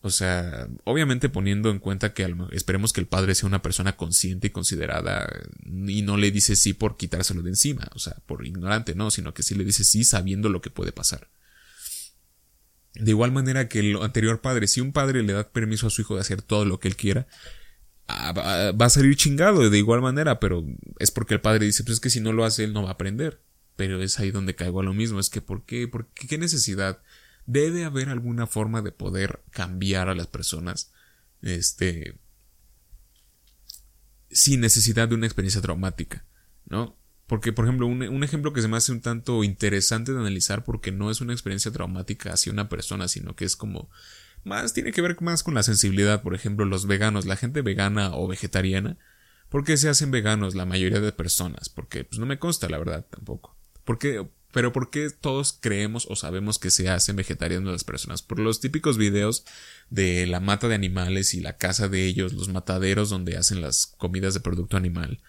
O 0.00 0.10
sea, 0.10 0.68
obviamente 0.84 1.28
poniendo 1.28 1.70
en 1.70 1.80
cuenta 1.80 2.14
que 2.14 2.32
esperemos 2.52 2.92
que 2.92 3.00
el 3.00 3.08
padre 3.08 3.34
sea 3.34 3.48
una 3.48 3.62
persona 3.62 3.96
consciente 3.96 4.46
y 4.46 4.50
considerada 4.50 5.28
y 5.64 6.02
no 6.02 6.16
le 6.16 6.30
dice 6.30 6.54
sí 6.54 6.72
por 6.72 6.96
quitárselo 6.96 7.42
de 7.42 7.50
encima, 7.50 7.88
o 7.94 7.98
sea, 7.98 8.16
por 8.26 8.46
ignorante, 8.46 8.94
no, 8.94 9.10
sino 9.10 9.34
que 9.34 9.42
sí 9.42 9.56
le 9.56 9.64
dice 9.64 9.82
sí 9.82 10.04
sabiendo 10.04 10.50
lo 10.50 10.60
que 10.60 10.70
puede 10.70 10.92
pasar. 10.92 11.28
De 12.94 13.10
igual 13.10 13.32
manera 13.32 13.68
que 13.68 13.80
el 13.80 13.96
anterior 14.00 14.40
padre, 14.40 14.68
si 14.68 14.80
un 14.80 14.92
padre 14.92 15.22
le 15.24 15.32
da 15.32 15.48
permiso 15.48 15.88
a 15.88 15.90
su 15.90 16.02
hijo 16.02 16.14
de 16.14 16.20
hacer 16.20 16.42
todo 16.42 16.64
lo 16.64 16.78
que 16.78 16.86
él 16.86 16.96
quiera, 16.96 17.26
ah, 18.06 18.72
va 18.80 18.86
a 18.86 18.90
salir 18.90 19.16
chingado 19.16 19.68
de 19.68 19.78
igual 19.78 20.00
manera, 20.00 20.38
pero 20.38 20.64
es 21.00 21.10
porque 21.10 21.34
el 21.34 21.40
padre 21.40 21.66
dice, 21.66 21.82
pues 21.82 21.94
es 21.94 22.00
que 22.00 22.10
si 22.10 22.20
no 22.20 22.32
lo 22.32 22.44
hace 22.44 22.62
él 22.62 22.72
no 22.72 22.84
va 22.84 22.90
a 22.90 22.92
aprender. 22.92 23.40
Pero 23.78 24.02
es 24.02 24.18
ahí 24.18 24.32
donde 24.32 24.56
caigo 24.56 24.80
a 24.80 24.82
lo 24.82 24.92
mismo, 24.92 25.20
es 25.20 25.30
que 25.30 25.40
¿por 25.40 25.64
qué? 25.64 25.86
¿Por 25.86 26.08
qué? 26.08 26.26
¿Qué 26.26 26.36
necesidad? 26.36 27.00
Debe 27.46 27.84
haber 27.84 28.08
alguna 28.08 28.48
forma 28.48 28.82
de 28.82 28.90
poder 28.90 29.40
cambiar 29.52 30.08
a 30.08 30.16
las 30.16 30.26
personas, 30.26 30.90
este, 31.42 32.18
sin 34.32 34.60
necesidad 34.60 35.06
de 35.08 35.14
una 35.14 35.26
experiencia 35.26 35.60
traumática, 35.60 36.24
¿no? 36.66 36.98
Porque, 37.28 37.52
por 37.52 37.66
ejemplo, 37.66 37.86
un, 37.86 38.24
ejemplo 38.24 38.52
que 38.52 38.62
se 38.62 38.66
me 38.66 38.78
hace 38.78 38.90
un 38.90 39.00
tanto 39.00 39.44
interesante 39.44 40.12
de 40.12 40.18
analizar 40.18 40.64
porque 40.64 40.90
no 40.90 41.08
es 41.08 41.20
una 41.20 41.32
experiencia 41.32 41.70
traumática 41.70 42.32
hacia 42.32 42.50
una 42.50 42.68
persona, 42.68 43.06
sino 43.06 43.36
que 43.36 43.44
es 43.44 43.54
como 43.54 43.90
más, 44.42 44.72
tiene 44.72 44.90
que 44.90 45.02
ver 45.02 45.16
más 45.20 45.44
con 45.44 45.54
la 45.54 45.62
sensibilidad, 45.62 46.22
por 46.22 46.34
ejemplo, 46.34 46.64
los 46.64 46.88
veganos, 46.88 47.26
la 47.26 47.36
gente 47.36 47.62
vegana 47.62 48.16
o 48.16 48.26
vegetariana, 48.26 48.98
¿por 49.50 49.62
qué 49.62 49.76
se 49.76 49.88
hacen 49.88 50.10
veganos 50.10 50.56
la 50.56 50.66
mayoría 50.66 50.98
de 50.98 51.12
personas? 51.12 51.68
Porque, 51.68 52.02
pues 52.02 52.18
no 52.18 52.26
me 52.26 52.40
consta, 52.40 52.68
la 52.68 52.78
verdad, 52.78 53.06
tampoco. 53.08 53.57
¿Por 53.88 53.98
qué, 53.98 54.28
Pero 54.52 54.70
¿por 54.70 54.90
qué 54.90 55.08
todos 55.08 55.56
creemos 55.58 56.06
o 56.10 56.14
sabemos 56.14 56.58
que 56.58 56.68
se 56.70 56.90
hacen 56.90 57.16
vegetarianos 57.16 57.72
las 57.72 57.84
personas? 57.84 58.20
Por 58.20 58.38
los 58.38 58.60
típicos 58.60 58.98
videos 58.98 59.46
de 59.88 60.26
la 60.26 60.40
mata 60.40 60.68
de 60.68 60.74
animales 60.74 61.32
y 61.32 61.40
la 61.40 61.56
caza 61.56 61.88
de 61.88 62.04
ellos, 62.04 62.34
los 62.34 62.50
mataderos 62.50 63.08
donde 63.08 63.38
hacen 63.38 63.62
las 63.62 63.86
comidas 63.86 64.34
de 64.34 64.40
producto 64.40 64.76
animal. 64.76 65.22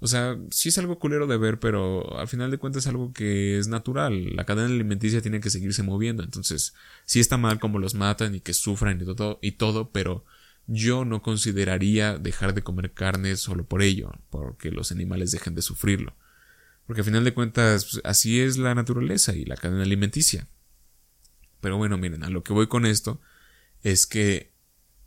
O 0.00 0.06
sea, 0.06 0.38
sí 0.50 0.70
es 0.70 0.78
algo 0.78 0.98
culero 0.98 1.26
de 1.26 1.36
ver, 1.36 1.60
pero 1.60 2.18
al 2.18 2.28
final 2.28 2.50
de 2.50 2.56
cuentas 2.56 2.84
es 2.84 2.86
algo 2.88 3.12
que 3.12 3.58
es 3.58 3.68
natural. 3.68 4.34
La 4.34 4.46
cadena 4.46 4.68
alimenticia 4.68 5.20
tiene 5.20 5.40
que 5.40 5.50
seguirse 5.50 5.82
moviendo. 5.82 6.22
Entonces, 6.22 6.72
sí 7.04 7.20
está 7.20 7.36
mal 7.36 7.60
como 7.60 7.78
los 7.78 7.94
matan 7.94 8.34
y 8.34 8.40
que 8.40 8.54
sufran 8.54 8.98
y 9.02 9.04
todo, 9.04 9.38
y 9.42 9.52
todo, 9.52 9.90
pero 9.90 10.24
yo 10.66 11.04
no 11.04 11.20
consideraría 11.20 12.16
dejar 12.16 12.54
de 12.54 12.62
comer 12.62 12.92
carne 12.94 13.36
solo 13.36 13.66
por 13.66 13.82
ello, 13.82 14.12
porque 14.30 14.70
los 14.70 14.92
animales 14.92 15.30
dejen 15.30 15.54
de 15.54 15.60
sufrirlo. 15.62 16.14
Porque 16.88 17.02
al 17.02 17.04
final 17.04 17.22
de 17.22 17.34
cuentas, 17.34 17.84
pues, 17.84 18.00
así 18.02 18.40
es 18.40 18.56
la 18.56 18.74
naturaleza 18.74 19.36
y 19.36 19.44
la 19.44 19.56
cadena 19.56 19.82
alimenticia. 19.82 20.48
Pero 21.60 21.76
bueno, 21.76 21.98
miren, 21.98 22.24
a 22.24 22.30
lo 22.30 22.42
que 22.42 22.54
voy 22.54 22.66
con 22.66 22.86
esto 22.86 23.20
es 23.82 24.06
que 24.06 24.54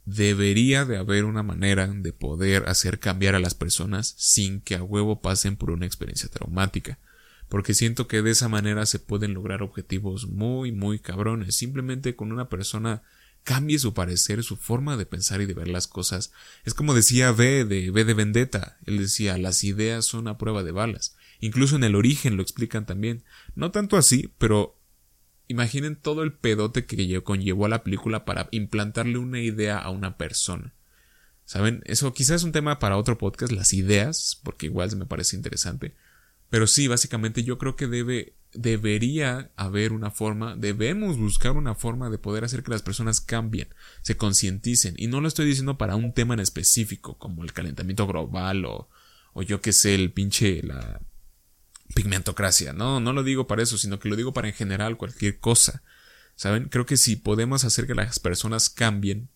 debería 0.05 0.85
de 0.85 0.97
haber 0.97 1.25
una 1.25 1.41
manera 1.41 1.87
de 1.87 2.13
poder 2.13 2.69
hacer 2.69 2.99
cambiar 2.99 3.33
a 3.33 3.39
las 3.39 3.55
personas 3.55 4.13
sin 4.15 4.61
que 4.61 4.75
a 4.75 4.83
huevo 4.83 5.21
pasen 5.21 5.55
por 5.55 5.71
una 5.71 5.87
experiencia 5.87 6.29
traumática. 6.29 6.99
Porque 7.49 7.73
siento 7.73 8.07
que 8.07 8.21
de 8.21 8.29
esa 8.29 8.47
manera 8.47 8.85
se 8.85 8.99
pueden 8.99 9.33
lograr 9.33 9.63
objetivos 9.63 10.27
muy, 10.27 10.71
muy 10.71 10.99
cabrones. 10.99 11.55
Simplemente 11.55 12.15
con 12.15 12.31
una 12.31 12.47
persona 12.47 13.01
cambie 13.43 13.79
su 13.79 13.95
parecer, 13.95 14.43
su 14.43 14.55
forma 14.55 14.97
de 14.97 15.07
pensar 15.07 15.41
y 15.41 15.47
de 15.47 15.55
ver 15.55 15.67
las 15.67 15.87
cosas. 15.87 16.31
Es 16.63 16.75
como 16.75 16.93
decía 16.93 17.31
B 17.31 17.65
de 17.65 17.89
B 17.89 18.05
de 18.05 18.13
Vendetta. 18.13 18.77
Él 18.85 18.99
decía, 18.99 19.39
las 19.39 19.63
ideas 19.63 20.05
son 20.05 20.27
a 20.27 20.37
prueba 20.37 20.61
de 20.61 20.71
balas. 20.71 21.15
Incluso 21.41 21.75
en 21.75 21.83
el 21.83 21.95
origen 21.95 22.37
lo 22.37 22.43
explican 22.43 22.85
también. 22.85 23.23
No 23.55 23.71
tanto 23.71 23.97
así, 23.97 24.33
pero 24.37 24.79
imaginen 25.47 25.95
todo 25.95 26.23
el 26.23 26.33
pedote 26.33 26.85
que 26.85 27.21
conllevó 27.23 27.65
a 27.65 27.69
la 27.69 27.83
película 27.83 28.23
para 28.25 28.47
implantarle 28.51 29.17
una 29.17 29.41
idea 29.41 29.77
a 29.77 29.89
una 29.89 30.17
persona. 30.17 30.73
¿Saben? 31.43 31.81
Eso 31.85 32.13
quizás 32.13 32.37
es 32.37 32.43
un 32.43 32.53
tema 32.53 32.79
para 32.79 32.95
otro 32.95 33.17
podcast, 33.17 33.51
las 33.51 33.73
ideas, 33.73 34.39
porque 34.43 34.67
igual 34.67 34.95
me 34.95 35.07
parece 35.07 35.35
interesante. 35.35 35.95
Pero 36.49 36.67
sí, 36.67 36.87
básicamente 36.87 37.43
yo 37.43 37.57
creo 37.57 37.75
que 37.75 37.87
debe, 37.87 38.35
debería 38.53 39.51
haber 39.55 39.93
una 39.93 40.11
forma, 40.11 40.55
debemos 40.55 41.17
buscar 41.17 41.53
una 41.53 41.75
forma 41.75 42.09
de 42.09 42.19
poder 42.19 42.43
hacer 42.43 42.61
que 42.61 42.71
las 42.71 42.83
personas 42.83 43.19
cambien, 43.19 43.69
se 44.01 44.15
concienticen. 44.15 44.93
Y 44.97 45.07
no 45.07 45.21
lo 45.21 45.27
estoy 45.27 45.47
diciendo 45.47 45.77
para 45.77 45.95
un 45.95 46.13
tema 46.13 46.35
en 46.35 46.39
específico, 46.39 47.17
como 47.17 47.43
el 47.43 47.51
calentamiento 47.51 48.05
global 48.05 48.63
o, 48.65 48.89
o 49.33 49.41
yo 49.41 49.59
que 49.59 49.73
sé, 49.73 49.95
el 49.95 50.11
pinche, 50.11 50.61
la, 50.61 51.01
pigmentocracia. 51.93 52.73
No, 52.73 52.99
no 52.99 53.13
lo 53.13 53.23
digo 53.23 53.47
para 53.47 53.63
eso, 53.63 53.77
sino 53.77 53.99
que 53.99 54.09
lo 54.09 54.15
digo 54.15 54.33
para 54.33 54.47
en 54.47 54.53
general 54.53 54.97
cualquier 54.97 55.39
cosa. 55.39 55.83
¿Saben? 56.35 56.69
Creo 56.69 56.85
que 56.85 56.97
si 56.97 57.15
podemos 57.17 57.63
hacer 57.65 57.87
que 57.87 57.95
las 57.95 58.19
personas 58.19 58.69
cambien 58.69 59.29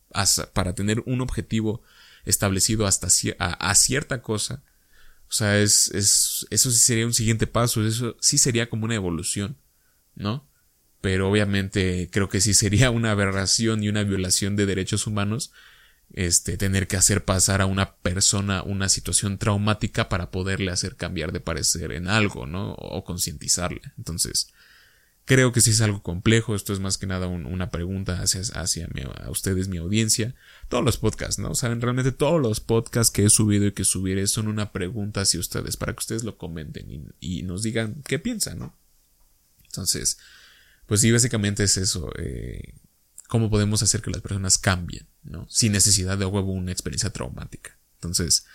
para 0.53 0.73
tener 0.73 1.03
un 1.05 1.21
objetivo 1.21 1.81
establecido 2.23 2.87
hasta 2.87 3.09
cierta 3.09 4.21
cosa, 4.21 4.63
o 5.29 5.33
sea, 5.33 5.59
es, 5.59 5.91
eso 5.93 6.71
sí 6.71 6.79
sería 6.79 7.05
un 7.05 7.13
siguiente 7.13 7.47
paso, 7.47 7.85
eso 7.85 8.15
sí 8.19 8.37
sería 8.37 8.69
como 8.69 8.85
una 8.85 8.95
evolución, 8.95 9.57
¿no? 10.15 10.47
Pero 11.01 11.29
obviamente 11.29 12.09
creo 12.11 12.29
que 12.29 12.41
sí 12.41 12.53
sería 12.53 12.89
una 12.89 13.11
aberración 13.11 13.83
y 13.83 13.89
una 13.89 14.03
violación 14.03 14.55
de 14.55 14.65
derechos 14.65 15.05
humanos 15.07 15.51
este, 16.13 16.57
tener 16.57 16.87
que 16.87 16.97
hacer 16.97 17.25
pasar 17.25 17.61
a 17.61 17.65
una 17.65 17.95
persona 17.95 18.63
una 18.63 18.89
situación 18.89 19.37
traumática 19.37 20.09
para 20.09 20.31
poderle 20.31 20.71
hacer 20.71 20.95
cambiar 20.95 21.31
de 21.31 21.39
parecer 21.39 21.91
en 21.91 22.07
algo, 22.07 22.45
¿no? 22.45 22.73
O 22.73 23.03
concientizarle. 23.03 23.81
Entonces, 23.97 24.49
creo 25.25 25.51
que 25.51 25.61
sí 25.61 25.71
es 25.71 25.81
algo 25.81 26.01
complejo. 26.01 26.55
Esto 26.55 26.71
es 26.71 26.79
más 26.79 26.97
que 26.97 27.07
nada 27.07 27.27
una 27.27 27.69
pregunta 27.69 28.21
hacia, 28.21 28.41
hacia 28.61 28.87
a 29.23 29.29
ustedes, 29.29 29.67
mi 29.67 29.77
audiencia. 29.77 30.35
Todos 30.69 30.83
los 30.83 30.97
podcasts, 30.97 31.39
¿no? 31.39 31.53
Saben, 31.55 31.81
realmente 31.81 32.11
todos 32.11 32.41
los 32.41 32.59
podcasts 32.59 33.11
que 33.11 33.25
he 33.25 33.29
subido 33.29 33.65
y 33.65 33.73
que 33.73 33.83
subiré 33.83 34.27
son 34.27 34.47
una 34.47 34.71
pregunta 34.71 35.21
hacia 35.21 35.39
ustedes 35.39 35.75
para 35.77 35.93
que 35.93 35.99
ustedes 35.99 36.23
lo 36.23 36.37
comenten 36.37 37.13
y, 37.19 37.43
nos 37.43 37.63
digan 37.63 38.01
qué 38.07 38.19
piensan, 38.19 38.59
¿no? 38.59 38.77
Entonces, 39.65 40.17
pues 40.85 41.01
sí, 41.01 41.11
básicamente 41.11 41.63
es 41.63 41.77
eso. 41.77 42.09
Eh, 42.17 42.73
cómo 43.27 43.49
podemos 43.49 43.81
hacer 43.83 44.01
que 44.01 44.11
las 44.11 44.21
personas 44.21 44.57
cambien, 44.57 45.07
¿no? 45.23 45.47
Sin 45.49 45.71
necesidad 45.71 46.17
de 46.17 46.25
huevo 46.25 46.51
una 46.51 46.71
experiencia 46.71 47.11
traumática. 47.11 47.77
Entonces, 47.95 48.45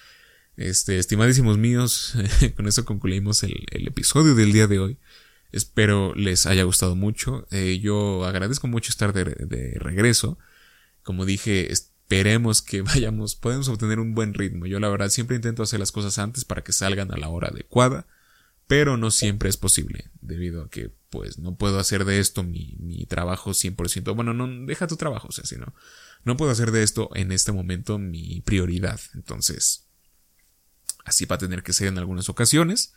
este, 0.57 0.99
estimadísimos 0.99 1.59
míos, 1.59 2.15
con 2.57 2.69
eso 2.69 2.85
concluimos 2.85 3.43
el, 3.43 3.65
episodio 3.71 4.35
del 4.35 4.53
día 4.53 4.67
de 4.67 4.79
hoy. 4.79 4.99
Espero 5.53 6.15
les 6.15 6.47
haya 6.47 6.63
gustado 6.63 6.95
mucho. 6.95 7.47
Eh, 7.51 7.81
yo 7.81 8.25
agradezco 8.25 8.69
mucho 8.69 8.91
estar 8.91 9.13
de, 9.13 9.25
de, 9.25 9.79
regreso. 9.81 10.39
Como 11.03 11.25
dije, 11.25 11.73
esperemos 11.73 12.63
que 12.63 12.83
vayamos, 12.83 13.35
podemos 13.35 13.69
obtener 13.69 13.99
un 13.99 14.15
buen 14.15 14.35
ritmo. 14.35 14.67
Yo 14.67 14.79
la 14.79 14.89
verdad 14.89 15.09
siempre 15.09 15.37
intento 15.37 15.63
hacer 15.63 15.81
las 15.81 15.93
cosas 15.93 16.19
antes 16.19 16.45
para 16.45 16.63
que 16.63 16.73
salgan 16.73 17.13
a 17.13 17.17
la 17.17 17.29
hora 17.29 17.49
adecuada, 17.49 18.07
pero 18.67 18.97
no 18.97 19.11
siempre 19.11 19.49
es 19.49 19.57
posible, 19.57 20.11
debido 20.21 20.63
a 20.63 20.71
que 20.71 20.93
pues 21.11 21.39
no 21.39 21.57
puedo 21.57 21.79
hacer 21.79 22.05
de 22.05 22.21
esto 22.21 22.43
mi, 22.43 22.77
mi 22.79 23.05
trabajo 23.05 23.51
100%. 23.51 24.15
Bueno, 24.15 24.33
no, 24.33 24.49
deja 24.67 24.87
tu 24.87 24.97
trabajo, 24.97 25.29
o 25.29 25.33
sea, 25.33 25.45
sino, 25.45 25.75
no 26.25 26.37
puedo 26.37 26.51
hacer 26.51 26.71
de 26.71 26.83
esto 26.83 27.11
en 27.15 27.33
este 27.33 27.53
momento 27.53 27.99
mi 27.99 28.41
prioridad. 28.41 29.01
Entonces, 29.15 29.89
así 31.05 31.27
va 31.27 31.37
a 31.37 31.41
tener 31.41 31.63
que 31.63 31.73
ser 31.73 31.89
en 31.89 31.99
algunas 31.99 32.29
ocasiones. 32.29 32.95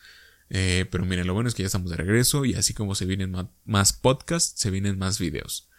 Eh, 0.49 0.85
pero 0.91 1.05
miren, 1.05 1.25
lo 1.25 1.33
bueno 1.33 1.49
es 1.49 1.55
que 1.55 1.63
ya 1.63 1.67
estamos 1.67 1.89
de 1.89 1.97
regreso 1.97 2.45
y 2.45 2.53
así 2.53 2.73
como 2.73 2.95
se 2.95 3.05
vienen 3.05 3.35
más 3.65 3.93
podcasts, 3.93 4.59
se 4.59 4.69
vienen 4.69 4.99
más 4.99 5.17
videos. 5.17 5.69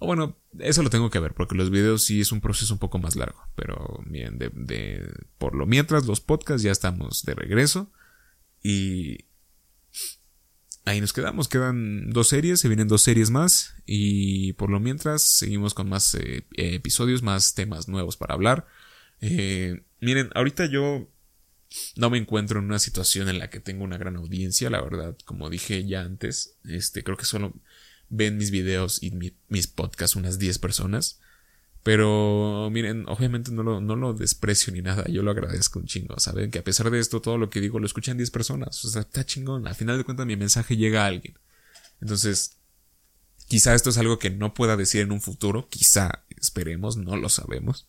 O 0.00 0.06
bueno, 0.06 0.38
eso 0.58 0.82
lo 0.82 0.90
tengo 0.90 1.10
que 1.10 1.18
ver, 1.18 1.34
porque 1.34 1.54
los 1.54 1.70
videos 1.70 2.04
sí 2.04 2.22
es 2.22 2.32
un 2.32 2.40
proceso 2.40 2.72
un 2.72 2.80
poco 2.80 2.98
más 2.98 3.16
largo. 3.16 3.46
Pero 3.54 4.02
miren, 4.06 4.38
de, 4.38 4.50
de, 4.54 5.12
por 5.38 5.54
lo 5.54 5.66
mientras, 5.66 6.06
los 6.06 6.20
podcasts 6.20 6.62
ya 6.62 6.72
estamos 6.72 7.22
de 7.24 7.34
regreso. 7.34 7.92
Y 8.62 9.26
ahí 10.84 11.00
nos 11.00 11.12
quedamos. 11.12 11.48
Quedan 11.48 12.10
dos 12.10 12.28
series, 12.28 12.60
se 12.60 12.68
vienen 12.68 12.88
dos 12.88 13.02
series 13.02 13.30
más. 13.30 13.74
Y 13.86 14.52
por 14.54 14.70
lo 14.70 14.80
mientras 14.80 15.22
seguimos 15.22 15.74
con 15.74 15.88
más 15.88 16.14
eh, 16.14 16.44
episodios, 16.56 17.22
más 17.22 17.54
temas 17.54 17.88
nuevos 17.88 18.16
para 18.16 18.34
hablar. 18.34 18.66
Eh, 19.20 19.82
miren, 20.00 20.30
ahorita 20.34 20.66
yo 20.66 21.08
no 21.96 22.10
me 22.10 22.18
encuentro 22.18 22.58
en 22.58 22.66
una 22.66 22.78
situación 22.78 23.28
en 23.28 23.38
la 23.38 23.50
que 23.50 23.60
tengo 23.60 23.84
una 23.84 23.98
gran 23.98 24.16
audiencia, 24.16 24.70
la 24.70 24.80
verdad, 24.80 25.16
como 25.24 25.50
dije 25.50 25.86
ya 25.86 26.02
antes, 26.02 26.56
este, 26.64 27.04
creo 27.04 27.16
que 27.16 27.24
solo 27.24 27.54
ven 28.08 28.36
mis 28.36 28.50
videos 28.50 29.02
y 29.02 29.12
mis 29.48 29.66
podcasts 29.68 30.16
unas 30.16 30.38
10 30.38 30.58
personas. 30.58 31.20
Pero 31.82 32.68
miren, 32.70 33.04
obviamente 33.08 33.50
no 33.52 33.62
lo, 33.62 33.80
no 33.80 33.96
lo 33.96 34.12
desprecio 34.12 34.72
ni 34.72 34.82
nada, 34.82 35.04
yo 35.08 35.22
lo 35.22 35.30
agradezco 35.30 35.78
un 35.78 35.86
chingo, 35.86 36.18
¿saben? 36.18 36.50
Que 36.50 36.58
a 36.58 36.64
pesar 36.64 36.90
de 36.90 36.98
esto, 36.98 37.22
todo 37.22 37.38
lo 37.38 37.48
que 37.48 37.60
digo 37.60 37.78
lo 37.78 37.86
escuchan 37.86 38.18
10 38.18 38.30
personas, 38.30 38.84
o 38.84 38.88
sea, 38.88 39.02
está 39.02 39.24
chingón, 39.24 39.66
al 39.66 39.74
final 39.74 39.96
de 39.96 40.04
cuentas 40.04 40.26
mi 40.26 40.36
mensaje 40.36 40.76
llega 40.76 41.04
a 41.04 41.06
alguien. 41.06 41.38
Entonces, 42.02 42.58
quizá 43.48 43.74
esto 43.74 43.90
es 43.90 43.98
algo 43.98 44.18
que 44.18 44.30
no 44.30 44.52
pueda 44.52 44.76
decir 44.76 45.00
en 45.00 45.12
un 45.12 45.22
futuro, 45.22 45.68
quizá, 45.70 46.24
esperemos, 46.36 46.96
no 46.96 47.16
lo 47.16 47.28
sabemos. 47.28 47.86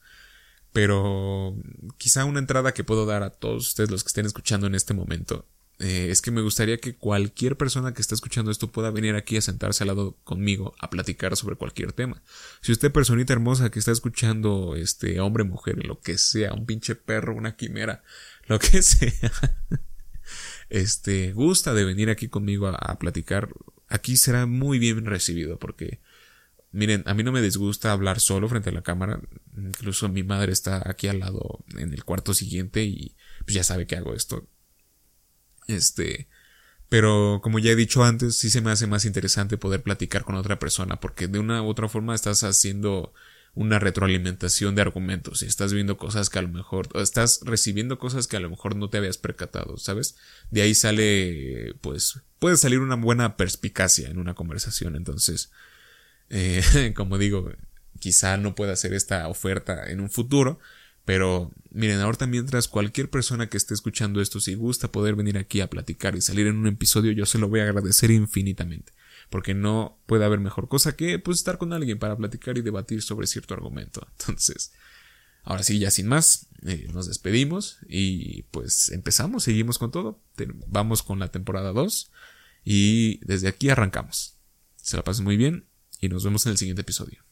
Pero 0.74 1.58
quizá 1.98 2.24
una 2.24 2.40
entrada 2.40 2.74
que 2.74 2.86
puedo 2.86 3.06
dar 3.06 3.24
a 3.24 3.30
todos 3.30 3.68
ustedes 3.68 3.92
los 3.92 4.04
que 4.04 4.08
estén 4.08 4.26
escuchando 4.26 4.68
en 4.68 4.76
este 4.76 4.94
momento 4.94 5.46
eh, 5.82 6.12
es 6.12 6.22
que 6.22 6.30
me 6.30 6.42
gustaría 6.42 6.78
que 6.78 6.96
cualquier 6.96 7.58
persona 7.58 7.92
que 7.92 8.04
esté 8.04 8.14
escuchando 8.14 8.52
esto 8.52 8.72
pueda 8.72 8.92
venir 8.92 9.16
aquí 9.16 9.38
a 9.38 9.42
sentarse 9.42 9.84
al 9.84 9.88
lado 9.88 10.16
conmigo 10.24 10.76
a 10.80 10.92
platicar 10.92 11.36
sobre 11.36 11.56
cualquier 11.56 11.92
tema. 11.92 12.22
Si 12.62 12.72
usted, 12.72 12.92
personita 12.92 13.34
hermosa 13.34 13.72
que 13.72 13.80
está 13.80 13.92
escuchando, 13.92 14.76
este, 14.76 15.20
hombre, 15.20 15.44
mujer, 15.44 15.84
lo 15.84 16.00
que 16.00 16.20
sea, 16.20 16.54
un 16.54 16.68
pinche 16.68 16.94
perro, 16.94 17.36
una 17.36 17.56
quimera, 17.56 18.04
lo 18.46 18.60
que 18.60 18.82
sea, 18.84 19.32
este, 20.70 21.34
gusta 21.34 21.74
de 21.74 21.84
venir 21.84 22.12
aquí 22.12 22.28
conmigo 22.28 22.68
a, 22.68 23.00
platicar, 23.00 23.50
aquí 23.88 24.18
será 24.18 24.46
muy 24.46 24.78
bien 24.78 25.04
recibido 25.08 25.58
porque, 25.58 26.00
miren, 26.72 27.02
a 27.08 27.16
mí 27.16 27.24
no 27.24 27.32
me 27.32 27.42
disgusta 27.42 27.92
hablar 27.92 28.20
solo 28.20 28.48
frente 28.48 28.70
a 28.70 28.74
la 28.74 28.84
cámara, 28.84 29.20
incluso 29.58 30.10
mi 30.10 30.22
madre 30.22 30.52
está 30.52 30.84
aquí 30.88 31.08
al 31.08 31.22
lado 31.22 31.66
en 31.76 31.92
el 31.92 32.04
cuarto 32.04 32.36
siguiente 32.36 32.84
y 32.84 33.16
pues 33.46 33.56
ya 33.56 33.64
sabe 33.64 33.88
que 33.88 33.96
hago 33.96 34.14
esto 34.14 34.48
este, 35.68 36.28
pero 36.90 37.40
como 37.42 37.60
ya 37.60 37.72
he 37.72 37.76
dicho 37.76 38.04
antes, 38.04 38.38
sí 38.38 38.50
se 38.50 38.62
me 38.62 38.72
hace 38.72 38.88
más 38.88 39.06
interesante 39.06 39.58
poder 39.58 39.82
platicar 39.82 40.24
con 40.24 40.36
otra 40.36 40.60
persona 40.60 41.00
porque 41.00 41.28
de 41.28 41.40
una 41.40 41.62
u 41.62 41.68
otra 41.70 41.88
forma 41.88 42.16
estás 42.16 42.44
haciendo 42.44 43.14
una 43.54 43.80
retroalimentación 43.80 44.76
de 44.76 44.82
argumentos 44.82 45.44
y 45.44 45.46
estás 45.46 45.74
viendo 45.74 45.98
cosas 45.98 46.30
que 46.30 46.40
a 46.40 46.42
lo 46.42 46.48
mejor, 46.48 46.88
o 46.94 47.02
estás 47.02 47.42
recibiendo 47.44 48.00
cosas 48.00 48.28
que 48.28 48.38
a 48.38 48.40
lo 48.40 48.50
mejor 48.50 48.76
no 48.76 48.90
te 48.90 48.98
habías 48.98 49.18
percatado, 49.18 49.78
¿sabes? 49.78 50.16
De 50.52 50.62
ahí 50.62 50.74
sale, 50.74 51.76
pues, 51.82 52.20
puede 52.40 52.58
salir 52.58 52.80
una 52.80 52.96
buena 52.96 53.36
perspicacia 53.36 54.10
en 54.10 54.20
una 54.20 54.36
conversación, 54.36 54.96
entonces, 54.96 55.52
eh, 56.30 56.94
como 56.96 57.18
digo, 57.18 57.52
quizá 58.00 58.38
no 58.38 58.56
pueda 58.56 58.74
hacer 58.74 58.94
esta 58.94 59.28
oferta 59.28 59.90
en 59.90 60.00
un 60.00 60.10
futuro, 60.10 60.60
Pero 61.06 61.52
miren, 61.72 62.00
ahorita 62.00 62.28
mientras 62.28 62.68
cualquier 62.68 63.10
persona 63.10 63.50
que 63.50 63.58
esté 63.58 63.74
escuchando 63.74 64.22
esto, 64.22 64.40
si 64.40 64.54
gusta 64.54 64.92
poder 64.92 65.16
venir 65.16 65.38
aquí 65.38 65.62
a 65.62 65.70
platicar 65.70 66.16
y 66.16 66.22
salir 66.22 66.48
en 66.48 66.58
un 66.58 66.68
episodio, 66.68 67.12
yo 67.12 67.26
se 67.26 67.40
lo 67.40 67.50
voy 67.50 67.62
a 67.62 67.64
agradecer 67.64 68.12
infinitamente. 68.12 68.94
Porque 69.30 69.54
no 69.54 70.00
puede 70.06 70.26
haber 70.26 70.40
mejor 70.40 70.68
cosa 70.68 70.96
que 70.96 71.18
pues 71.18 71.38
estar 71.38 71.58
con 71.58 71.74
alguien 71.74 72.00
para 72.00 72.18
platicar 72.18 72.58
y 72.58 72.62
debatir 72.62 73.02
sobre 73.02 73.28
cierto 73.28 73.54
argumento. 73.54 74.08
Entonces, 74.20 74.74
ahora 75.44 75.64
sí, 75.64 75.80
ya 75.80 75.90
sin 75.90 76.08
más, 76.08 76.48
eh, 76.66 76.88
nos 76.94 77.08
despedimos 77.08 77.80
y 77.88 78.44
pues 78.52 78.90
empezamos, 78.90 79.44
seguimos 79.44 79.78
con 79.78 79.92
todo. 79.92 80.22
Vamos 80.68 81.02
con 81.02 81.20
la 81.20 81.32
temporada 81.32 81.72
2 81.72 82.12
y 82.64 83.26
desde 83.26 83.48
aquí 83.48 83.70
arrancamos. 83.70 84.38
Se 84.76 84.98
la 84.98 85.04
pasen 85.04 85.24
muy 85.24 85.38
bien 85.38 85.66
y 86.00 86.10
nos 86.10 86.24
vemos 86.24 86.46
en 86.46 86.52
el 86.52 86.58
siguiente 86.58 86.82
episodio. 86.82 87.24